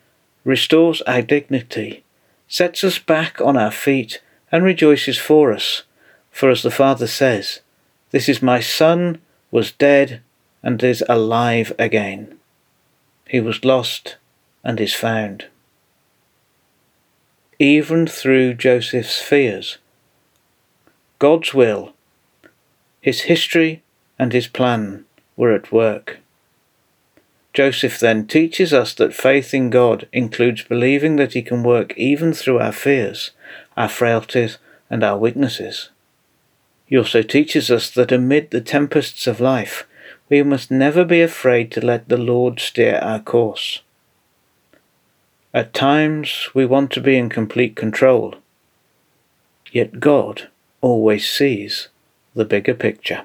restores 0.46 1.02
our 1.02 1.22
dignity, 1.22 2.04
sets 2.46 2.84
us 2.84 3.00
back 3.00 3.40
on 3.40 3.56
our 3.56 3.72
feet, 3.72 4.22
and 4.52 4.62
rejoices 4.62 5.18
for 5.18 5.52
us. 5.52 5.82
For 6.30 6.50
as 6.50 6.62
the 6.62 6.70
Father 6.70 7.08
says, 7.08 7.60
This 8.12 8.28
is 8.28 8.40
my 8.40 8.60
Son, 8.60 9.20
was 9.50 9.72
dead, 9.72 10.22
and 10.62 10.82
is 10.84 11.02
alive 11.08 11.72
again. 11.80 12.38
He 13.28 13.40
was 13.40 13.64
lost 13.64 14.16
and 14.62 14.80
is 14.80 14.94
found. 14.94 15.46
Even 17.58 18.06
through 18.06 18.54
Joseph's 18.54 19.20
fears, 19.20 19.78
God's 21.18 21.54
will, 21.54 21.92
his 23.00 23.22
history, 23.22 23.82
and 24.16 24.32
his 24.32 24.46
plan 24.46 25.06
were 25.36 25.52
at 25.52 25.72
work. 25.72 26.20
Joseph 27.56 27.98
then 27.98 28.26
teaches 28.26 28.74
us 28.74 28.92
that 28.92 29.14
faith 29.14 29.54
in 29.54 29.70
God 29.70 30.06
includes 30.12 30.62
believing 30.62 31.16
that 31.16 31.32
he 31.32 31.40
can 31.40 31.62
work 31.62 31.96
even 31.96 32.34
through 32.34 32.58
our 32.58 32.70
fears, 32.70 33.30
our 33.78 33.88
frailties, 33.88 34.58
and 34.90 35.02
our 35.02 35.16
weaknesses. 35.16 35.88
He 36.84 36.98
also 36.98 37.22
teaches 37.22 37.70
us 37.70 37.88
that 37.92 38.12
amid 38.12 38.50
the 38.50 38.60
tempests 38.60 39.26
of 39.26 39.40
life, 39.40 39.86
we 40.28 40.42
must 40.42 40.70
never 40.70 41.02
be 41.02 41.22
afraid 41.22 41.72
to 41.72 41.80
let 41.80 42.10
the 42.10 42.18
Lord 42.18 42.60
steer 42.60 42.98
our 42.98 43.20
course. 43.20 43.80
At 45.54 45.72
times 45.72 46.50
we 46.52 46.66
want 46.66 46.90
to 46.90 47.00
be 47.00 47.16
in 47.16 47.30
complete 47.30 47.74
control, 47.74 48.34
yet 49.72 49.98
God 49.98 50.50
always 50.82 51.26
sees 51.26 51.88
the 52.34 52.44
bigger 52.44 52.74
picture. 52.74 53.22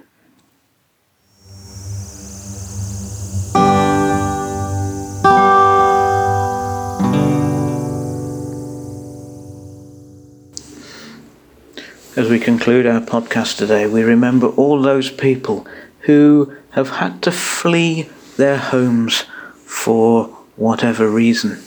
As 12.22 12.30
we 12.30 12.40
conclude 12.40 12.86
our 12.86 13.02
podcast 13.02 13.58
today, 13.58 13.88
we 13.88 14.04
remember 14.04 14.50
all 14.50 14.80
those 14.80 15.10
people 15.10 15.66
who 16.02 16.56
have 16.74 16.90
had 16.90 17.24
to 17.24 17.32
flee 17.32 18.10
their 18.38 18.60
homes 18.60 19.24
for 19.66 20.26
whatever 20.56 21.10
reason. 21.10 21.64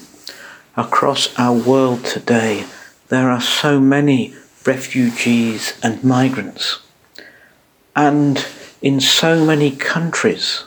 Across 0.76 1.36
our 1.40 1.58
world 1.58 2.04
today, 2.04 2.66
there 3.08 3.30
are 3.30 3.40
so 3.40 3.80
many 3.80 4.32
refugees 4.64 5.76
and 5.82 6.04
migrants. 6.04 6.78
And 7.96 8.46
in 8.80 9.00
so 9.00 9.44
many 9.44 9.72
countries, 9.72 10.62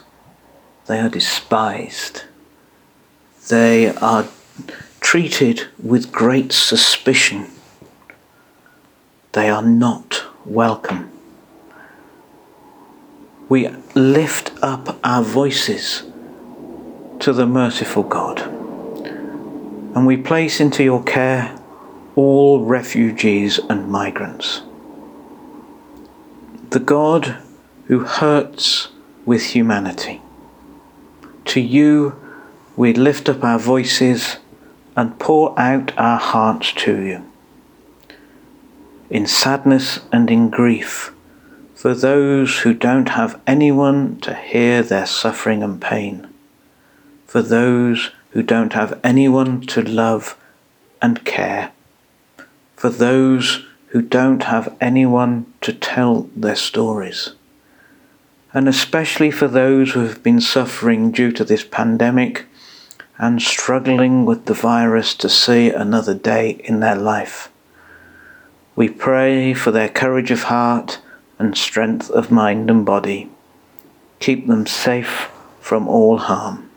they 0.87 0.99
are 0.99 1.07
despised. 1.07 2.23
They 3.47 3.95
are 3.95 4.27
treated 4.99 5.69
with 5.81 6.11
great 6.11 6.51
suspicion. 6.51 7.47
They 9.37 9.49
are 9.49 9.61
not 9.61 10.23
welcome 10.45 11.11
we 13.49 13.69
lift 13.95 14.51
up 14.61 14.99
our 15.03 15.23
voices 15.23 16.03
to 17.19 17.31
the 17.31 17.45
merciful 17.45 18.03
God. 18.03 18.41
And 18.41 20.05
we 20.05 20.17
place 20.17 20.59
into 20.59 20.83
your 20.83 21.03
care 21.03 21.57
all 22.15 22.65
refugees 22.65 23.59
and 23.69 23.89
migrants. 23.89 24.63
The 26.71 26.79
God 26.79 27.37
who 27.85 27.99
hurts 27.99 28.89
with 29.25 29.43
humanity. 29.43 30.21
To 31.45 31.61
you 31.61 32.21
we 32.75 32.93
lift 32.93 33.29
up 33.29 33.43
our 33.43 33.59
voices 33.59 34.37
and 34.95 35.17
pour 35.19 35.57
out 35.57 35.97
our 35.97 36.19
hearts 36.19 36.73
to 36.73 37.01
you. 37.01 37.26
In 39.09 39.25
sadness 39.25 40.01
and 40.11 40.29
in 40.29 40.49
grief, 40.49 41.13
for 41.73 41.95
those 41.95 42.59
who 42.59 42.73
don't 42.73 43.07
have 43.07 43.39
anyone 43.47 44.19
to 44.19 44.33
hear 44.33 44.83
their 44.83 45.05
suffering 45.05 45.63
and 45.63 45.79
pain, 45.79 46.27
for 47.25 47.41
those 47.41 48.11
who 48.31 48.43
don't 48.43 48.73
have 48.73 48.99
anyone 49.05 49.61
to 49.67 49.81
love 49.81 50.37
and 51.01 51.23
care, 51.23 51.71
for 52.75 52.89
those 52.89 53.65
who 53.87 54.01
don't 54.01 54.43
have 54.43 54.75
anyone 54.81 55.53
to 55.61 55.71
tell 55.71 56.29
their 56.35 56.57
stories, 56.57 57.31
and 58.53 58.67
especially 58.67 59.31
for 59.31 59.47
those 59.47 59.93
who 59.93 60.01
have 60.01 60.21
been 60.21 60.41
suffering 60.41 61.11
due 61.11 61.31
to 61.31 61.45
this 61.45 61.63
pandemic 61.63 62.45
and 63.17 63.41
struggling 63.41 64.25
with 64.25 64.47
the 64.47 64.53
virus 64.53 65.15
to 65.15 65.29
see 65.29 65.69
another 65.69 66.13
day 66.13 66.59
in 66.65 66.81
their 66.81 66.97
life. 66.97 67.49
We 68.77 68.89
pray 68.89 69.55
for 69.55 69.71
their 69.71 69.89
courage 69.89 70.29
of 70.29 70.43
heart 70.43 70.99
and 71.39 71.57
strength 71.57 72.11
of 72.11 72.29
mind 72.29 72.69
and 72.69 72.85
body. 72.85 73.31
Keep 74.19 74.45
them 74.45 74.67
safe 74.67 75.31
from 75.59 75.87
all 75.87 76.19
harm. 76.19 76.69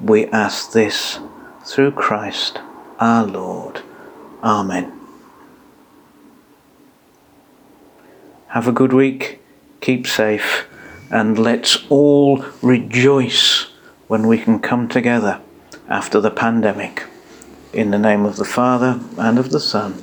We 0.00 0.28
ask 0.28 0.72
this 0.72 1.18
through 1.66 1.90
Christ 1.90 2.60
our 2.98 3.26
Lord. 3.26 3.82
Amen. 4.42 4.98
Have 8.48 8.66
a 8.66 8.72
good 8.72 8.94
week, 8.94 9.42
keep 9.82 10.06
safe, 10.06 10.66
and 11.10 11.38
let's 11.38 11.84
all 11.90 12.46
rejoice 12.62 13.66
when 14.08 14.26
we 14.26 14.38
can 14.38 14.58
come 14.58 14.88
together 14.88 15.42
after 15.86 16.18
the 16.18 16.30
pandemic. 16.30 17.04
In 17.74 17.90
the 17.90 17.98
name 17.98 18.24
of 18.24 18.36
the 18.36 18.46
Father, 18.46 18.98
and 19.18 19.38
of 19.38 19.50
the 19.50 19.60
Son, 19.60 20.02